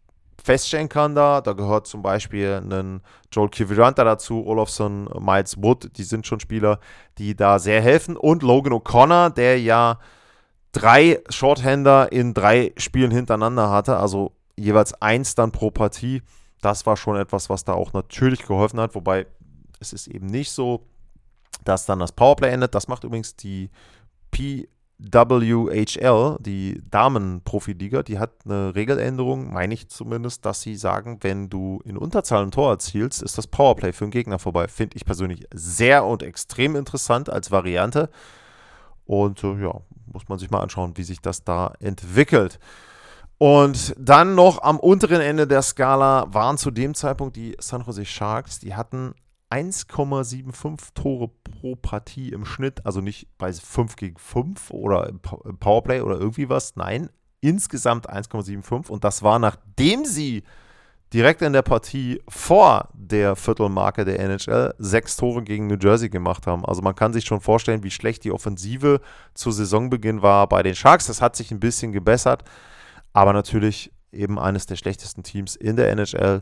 feststellen 0.41 0.89
kann 0.89 1.15
da. 1.15 1.41
Da 1.41 1.53
gehört 1.53 1.87
zum 1.87 2.01
Beispiel 2.01 2.61
ein 2.63 3.01
Joel 3.31 3.49
Kiviranta 3.49 4.03
dazu, 4.03 4.45
Olofsson, 4.45 5.09
Miles 5.19 5.61
Wood, 5.61 5.97
die 5.97 6.03
sind 6.03 6.25
schon 6.25 6.39
Spieler, 6.39 6.79
die 7.17 7.35
da 7.35 7.59
sehr 7.59 7.81
helfen. 7.81 8.17
Und 8.17 8.43
Logan 8.43 8.73
O'Connor, 8.73 9.29
der 9.29 9.59
ja 9.59 9.99
drei 10.71 11.21
Shorthander 11.29 12.11
in 12.11 12.33
drei 12.33 12.73
Spielen 12.77 13.11
hintereinander 13.11 13.69
hatte, 13.69 13.97
also 13.97 14.31
jeweils 14.57 14.93
eins 15.01 15.35
dann 15.35 15.51
pro 15.51 15.71
Partie. 15.71 16.21
Das 16.61 16.85
war 16.85 16.97
schon 16.97 17.17
etwas, 17.17 17.49
was 17.49 17.65
da 17.65 17.73
auch 17.73 17.93
natürlich 17.93 18.45
geholfen 18.45 18.79
hat, 18.79 18.95
wobei 18.95 19.27
es 19.79 19.91
ist 19.93 20.07
eben 20.07 20.27
nicht 20.27 20.51
so, 20.51 20.85
dass 21.65 21.85
dann 21.85 21.99
das 21.99 22.13
Powerplay 22.13 22.49
endet. 22.49 22.73
Das 22.73 22.87
macht 22.87 23.03
übrigens 23.03 23.35
die 23.35 23.69
P 24.31 24.67
WHL, 24.99 26.37
die 26.39 26.81
Damen-Profiliga, 26.89 28.03
die 28.03 28.19
hat 28.19 28.31
eine 28.45 28.73
Regeländerung, 28.75 29.51
meine 29.51 29.73
ich 29.73 29.89
zumindest, 29.89 30.45
dass 30.45 30.61
sie 30.61 30.75
sagen, 30.75 31.19
wenn 31.21 31.49
du 31.49 31.81
in 31.83 31.97
Unterzahl 31.97 32.43
ein 32.43 32.51
Tor 32.51 32.71
erzielst, 32.71 33.21
ist 33.21 33.37
das 33.37 33.47
Powerplay 33.47 33.91
für 33.91 34.05
den 34.05 34.11
Gegner 34.11 34.39
vorbei. 34.39 34.67
Finde 34.67 34.95
ich 34.95 35.05
persönlich 35.05 35.45
sehr 35.53 36.05
und 36.05 36.23
extrem 36.23 36.75
interessant 36.75 37.29
als 37.29 37.51
Variante. 37.51 38.09
Und 39.05 39.43
äh, 39.43 39.61
ja, 39.61 39.81
muss 40.05 40.29
man 40.29 40.39
sich 40.39 40.49
mal 40.49 40.61
anschauen, 40.61 40.95
wie 40.95 41.03
sich 41.03 41.19
das 41.19 41.43
da 41.43 41.73
entwickelt. 41.79 42.59
Und 43.37 43.93
dann 43.97 44.35
noch 44.35 44.61
am 44.61 44.79
unteren 44.79 45.19
Ende 45.19 45.47
der 45.47 45.63
Skala 45.63 46.27
waren 46.29 46.57
zu 46.57 46.71
dem 46.71 46.93
Zeitpunkt 46.93 47.35
die 47.35 47.57
San 47.59 47.81
Jose 47.81 48.05
Sharks. 48.05 48.59
Die 48.59 48.75
hatten 48.75 49.15
1,75 49.53 50.93
Tore 50.95 51.29
pro 51.43 51.75
Partie 51.75 52.29
im 52.29 52.45
Schnitt, 52.45 52.85
also 52.85 53.01
nicht 53.01 53.27
bei 53.37 53.53
5 53.53 53.95
gegen 53.95 54.17
5 54.17 54.71
oder 54.71 55.09
im 55.09 55.19
Powerplay 55.59 56.01
oder 56.01 56.19
irgendwie 56.19 56.49
was, 56.49 56.75
nein, 56.75 57.09
insgesamt 57.39 58.09
1,75 58.09 58.89
und 58.89 59.03
das 59.03 59.21
war 59.21 59.37
nachdem 59.37 60.05
sie 60.05 60.43
direkt 61.13 61.43
in 61.43 61.53
der 61.53 61.61
Partie 61.61 62.19
vor 62.27 62.89
der 62.93 63.35
Viertelmarke 63.35 64.03
der 64.05 64.19
NHL 64.19 64.73
sechs 64.79 65.15
Tore 65.17 65.43
gegen 65.43 65.67
New 65.67 65.77
Jersey 65.79 66.09
gemacht 66.09 66.47
haben. 66.47 66.65
Also 66.65 66.81
man 66.81 66.95
kann 66.95 67.13
sich 67.13 67.25
schon 67.25 67.39
vorstellen, 67.39 67.83
wie 67.83 67.91
schlecht 67.91 68.23
die 68.23 68.31
Offensive 68.31 68.99
zu 69.35 69.51
Saisonbeginn 69.51 70.23
war 70.23 70.49
bei 70.49 70.63
den 70.63 70.73
Sharks. 70.73 71.05
Das 71.05 71.21
hat 71.21 71.35
sich 71.35 71.51
ein 71.51 71.59
bisschen 71.59 71.91
gebessert, 71.91 72.43
aber 73.13 73.31
natürlich 73.31 73.91
eben 74.11 74.39
eines 74.39 74.65
der 74.65 74.75
schlechtesten 74.75 75.21
Teams 75.21 75.55
in 75.55 75.75
der 75.75 75.91
NHL 75.91 76.41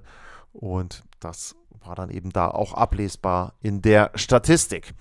und 0.53 1.03
das 1.19 1.55
war 1.83 1.95
dann 1.95 2.09
eben 2.09 2.31
da 2.31 2.47
auch 2.47 2.73
ablesbar 2.73 3.53
in 3.61 3.81
der 3.81 4.11
Statistik. 4.15 4.93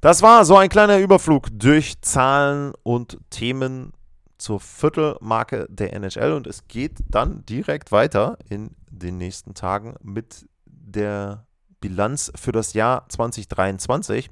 Das 0.00 0.22
war 0.22 0.44
so 0.44 0.56
ein 0.56 0.68
kleiner 0.68 0.98
Überflug 0.98 1.48
durch 1.52 2.00
Zahlen 2.02 2.72
und 2.82 3.18
Themen 3.30 3.92
zur 4.38 4.60
Viertelmarke 4.60 5.66
der 5.68 5.92
NHL 5.94 6.32
und 6.32 6.46
es 6.46 6.68
geht 6.68 6.98
dann 7.08 7.44
direkt 7.46 7.90
weiter 7.90 8.38
in 8.48 8.70
den 8.88 9.18
nächsten 9.18 9.54
Tagen 9.54 9.96
mit 10.00 10.46
der 10.66 11.46
Bilanz 11.80 12.32
für 12.36 12.52
das 12.52 12.72
Jahr 12.72 13.08
2023. 13.08 14.30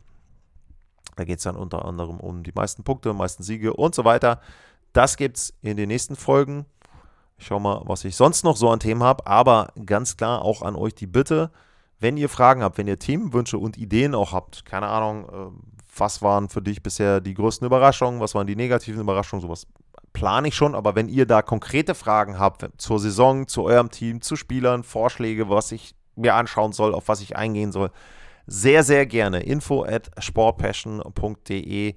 Da 1.16 1.24
geht 1.24 1.38
es 1.38 1.44
dann 1.44 1.56
unter 1.56 1.84
anderem 1.84 2.20
um 2.20 2.42
die 2.42 2.52
meisten 2.54 2.84
Punkte, 2.84 3.12
meisten 3.12 3.42
Siege 3.42 3.72
und 3.72 3.94
so 3.94 4.04
weiter. 4.04 4.40
Das 4.92 5.16
gibt 5.16 5.36
es 5.38 5.54
in 5.62 5.76
den 5.76 5.88
nächsten 5.88 6.14
Folgen. 6.14 6.66
Ich 7.38 7.46
schaue 7.46 7.60
mal, 7.60 7.82
was 7.84 8.04
ich 8.04 8.16
sonst 8.16 8.44
noch 8.44 8.56
so 8.56 8.70
an 8.70 8.80
Themen 8.80 9.02
habe, 9.02 9.26
aber 9.26 9.72
ganz 9.84 10.16
klar 10.16 10.42
auch 10.42 10.62
an 10.62 10.76
euch 10.76 10.94
die 10.94 11.06
Bitte, 11.06 11.50
wenn 11.98 12.16
ihr 12.16 12.28
Fragen 12.28 12.62
habt, 12.62 12.78
wenn 12.78 12.88
ihr 12.88 12.98
Themenwünsche 12.98 13.58
und 13.58 13.76
Ideen 13.76 14.14
auch 14.14 14.32
habt, 14.32 14.64
keine 14.64 14.88
Ahnung, 14.88 15.28
ähm, 15.32 15.62
was 15.98 16.20
waren 16.20 16.48
für 16.48 16.60
dich 16.60 16.82
bisher 16.82 17.20
die 17.20 17.34
größten 17.34 17.66
Überraschungen, 17.66 18.20
was 18.20 18.34
waren 18.34 18.46
die 18.46 18.56
negativen 18.56 19.00
Überraschungen, 19.00 19.40
sowas 19.40 19.66
plane 20.12 20.48
ich 20.48 20.54
schon, 20.54 20.74
aber 20.74 20.94
wenn 20.94 21.08
ihr 21.08 21.26
da 21.26 21.42
konkrete 21.42 21.94
Fragen 21.94 22.38
habt 22.38 22.66
zur 22.78 22.98
Saison, 22.98 23.48
zu 23.48 23.64
eurem 23.64 23.90
Team, 23.90 24.20
zu 24.20 24.36
Spielern, 24.36 24.82
Vorschläge, 24.82 25.48
was 25.48 25.72
ich 25.72 25.94
mir 26.14 26.34
anschauen 26.34 26.72
soll, 26.72 26.94
auf 26.94 27.08
was 27.08 27.20
ich 27.20 27.36
eingehen 27.36 27.72
soll, 27.72 27.90
sehr, 28.46 28.82
sehr 28.82 29.06
gerne. 29.06 29.40
Info 29.42 29.84
at 29.84 30.10
sportpassion.de 30.18 31.94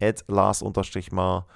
at 0.00 0.24
Lars-Mar 0.28 1.46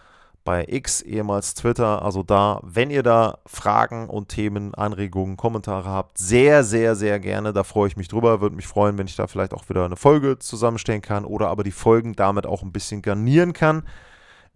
bei 0.45 0.65
X, 0.69 1.03
ehemals 1.03 1.55
Twitter. 1.55 2.03
Also 2.03 2.23
da, 2.23 2.61
wenn 2.63 2.91
ihr 2.91 3.03
da 3.03 3.39
Fragen 3.47 4.09
und 4.09 4.29
Themen, 4.29 4.75
Anregungen, 4.75 5.37
Kommentare 5.37 5.89
habt, 5.89 6.19
sehr, 6.19 6.65
sehr, 6.65 6.97
sehr 6.97 7.21
gerne. 7.21 7.53
Da 7.53 7.65
freue 7.65 7.89
ich 7.89 7.97
mich 7.97 8.09
drüber. 8.09 8.41
Würde 8.41 8.57
mich 8.57 8.67
freuen, 8.67 8.99
wenn 8.99 9.07
ich 9.07 9.17
da 9.17 9.27
vielleicht 9.27 9.55
auch 9.55 9.69
wieder 9.69 9.85
eine 9.85 9.97
Folge 9.97 10.39
zusammenstellen 10.39 11.03
kann 11.03 11.25
oder 11.25 11.49
aber 11.49 11.65
die 11.65 11.71
Folgen 11.71 12.15
damit 12.15 12.47
auch 12.47 12.63
ein 12.63 12.73
bisschen 12.73 13.03
garnieren 13.03 13.53
kann. 13.53 13.85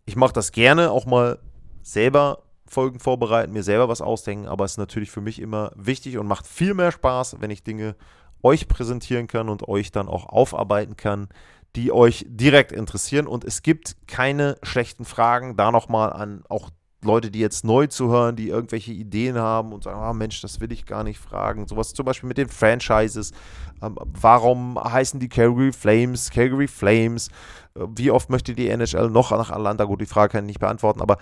Ich 0.04 0.16
mache 0.16 0.32
das 0.32 0.52
gerne 0.52 0.90
auch 0.90 1.06
mal 1.06 1.38
selber 1.82 2.42
Folgen 2.68 2.98
vorbereiten, 2.98 3.52
mir 3.52 3.62
selber 3.62 3.88
was 3.88 4.00
ausdenken, 4.00 4.48
aber 4.48 4.64
es 4.64 4.72
ist 4.72 4.78
natürlich 4.78 5.10
für 5.10 5.20
mich 5.20 5.40
immer 5.40 5.70
wichtig 5.76 6.18
und 6.18 6.26
macht 6.26 6.48
viel 6.48 6.74
mehr 6.74 6.90
Spaß, 6.90 7.36
wenn 7.40 7.50
ich 7.50 7.62
Dinge 7.62 7.94
euch 8.42 8.68
präsentieren 8.68 9.28
kann 9.28 9.48
und 9.48 9.68
euch 9.68 9.92
dann 9.92 10.08
auch 10.08 10.26
aufarbeiten 10.26 10.96
kann 10.96 11.28
die 11.76 11.92
euch 11.92 12.26
direkt 12.28 12.72
interessieren. 12.72 13.26
Und 13.26 13.44
es 13.44 13.62
gibt 13.62 13.96
keine 14.06 14.56
schlechten 14.62 15.04
Fragen. 15.04 15.56
Da 15.56 15.70
nochmal 15.70 16.12
an 16.12 16.42
auch 16.48 16.70
Leute, 17.02 17.30
die 17.30 17.38
jetzt 17.38 17.64
neu 17.64 17.86
zuhören, 17.86 18.36
die 18.36 18.48
irgendwelche 18.48 18.92
Ideen 18.92 19.38
haben 19.38 19.72
und 19.72 19.84
sagen, 19.84 20.00
ah 20.00 20.12
Mensch, 20.12 20.40
das 20.40 20.60
will 20.60 20.72
ich 20.72 20.86
gar 20.86 21.04
nicht 21.04 21.18
fragen. 21.18 21.68
Sowas 21.68 21.92
zum 21.92 22.04
Beispiel 22.06 22.28
mit 22.28 22.38
den 22.38 22.48
Franchises. 22.48 23.32
Ähm, 23.82 23.96
warum 23.98 24.82
heißen 24.82 25.20
die 25.20 25.28
Calgary 25.28 25.72
Flames 25.72 26.30
Calgary 26.30 26.66
Flames? 26.66 27.28
Äh, 27.74 27.86
wie 27.96 28.10
oft 28.10 28.30
möchte 28.30 28.54
die 28.54 28.68
NHL 28.68 29.10
noch 29.10 29.30
nach 29.30 29.50
Atlanta? 29.50 29.84
Gut, 29.84 30.00
die 30.00 30.06
Frage 30.06 30.32
kann 30.32 30.44
ich 30.44 30.48
nicht 30.48 30.60
beantworten, 30.60 31.00
aber 31.00 31.18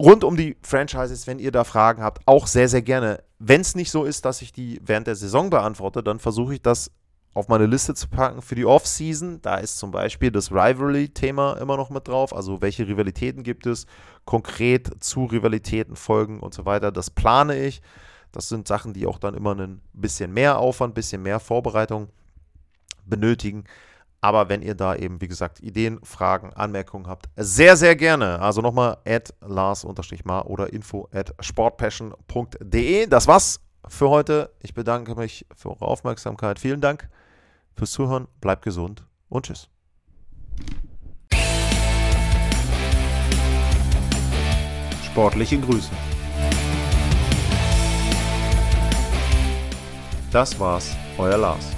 rund 0.00 0.24
um 0.24 0.36
die 0.36 0.56
Franchises, 0.62 1.26
wenn 1.26 1.38
ihr 1.38 1.52
da 1.52 1.64
Fragen 1.64 2.02
habt, 2.02 2.22
auch 2.26 2.46
sehr, 2.46 2.68
sehr 2.68 2.82
gerne. 2.82 3.22
Wenn 3.38 3.60
es 3.60 3.74
nicht 3.74 3.90
so 3.90 4.04
ist, 4.04 4.24
dass 4.24 4.42
ich 4.42 4.52
die 4.52 4.80
während 4.84 5.06
der 5.06 5.16
Saison 5.16 5.50
beantworte, 5.50 6.02
dann 6.02 6.18
versuche 6.18 6.54
ich 6.54 6.62
das 6.62 6.90
auf 7.34 7.48
meine 7.48 7.66
Liste 7.66 7.94
zu 7.94 8.08
packen 8.08 8.42
für 8.42 8.54
die 8.54 8.66
Offseason. 8.66 9.40
Da 9.42 9.56
ist 9.56 9.78
zum 9.78 9.90
Beispiel 9.90 10.30
das 10.30 10.50
Rivalry-Thema 10.50 11.54
immer 11.58 11.76
noch 11.76 11.90
mit 11.90 12.08
drauf. 12.08 12.34
Also 12.34 12.60
welche 12.60 12.86
Rivalitäten 12.88 13.42
gibt 13.42 13.66
es, 13.66 13.86
konkret 14.24 15.02
zu 15.02 15.24
Rivalitäten 15.24 15.96
folgen 15.96 16.40
und 16.40 16.54
so 16.54 16.64
weiter. 16.64 16.90
Das 16.90 17.10
plane 17.10 17.64
ich. 17.64 17.80
Das 18.32 18.48
sind 18.48 18.68
Sachen, 18.68 18.92
die 18.92 19.06
auch 19.06 19.18
dann 19.18 19.34
immer 19.34 19.54
ein 19.54 19.80
bisschen 19.92 20.32
mehr 20.32 20.58
Aufwand, 20.58 20.92
ein 20.92 20.94
bisschen 20.94 21.22
mehr 21.22 21.40
Vorbereitung 21.40 22.08
benötigen. 23.04 23.64
Aber 24.20 24.48
wenn 24.48 24.62
ihr 24.62 24.74
da 24.74 24.96
eben, 24.96 25.20
wie 25.20 25.28
gesagt, 25.28 25.60
Ideen, 25.60 26.00
Fragen, 26.02 26.52
Anmerkungen 26.52 27.06
habt, 27.06 27.26
sehr, 27.36 27.76
sehr 27.76 27.94
gerne. 27.94 28.40
Also 28.40 28.60
nochmal 28.60 28.98
at 29.06 29.32
lars-mar 29.40 30.50
oder 30.50 30.72
info 30.72 31.08
at 31.12 31.32
sportpassion.de. 31.40 33.06
Das 33.06 33.28
war's 33.28 33.60
für 33.86 34.10
heute. 34.10 34.50
Ich 34.60 34.74
bedanke 34.74 35.14
mich 35.14 35.46
für 35.54 35.70
eure 35.70 35.86
Aufmerksamkeit. 35.86 36.58
Vielen 36.58 36.80
Dank 36.80 37.08
fürs 37.78 37.92
Zuhören. 37.92 38.28
Bleibt 38.40 38.62
gesund 38.62 39.06
und 39.28 39.46
tschüss. 39.46 39.68
Sportliche 45.04 45.58
Grüße. 45.58 45.90
Das 50.30 50.58
war's, 50.60 50.94
euer 51.16 51.38
Lars. 51.38 51.70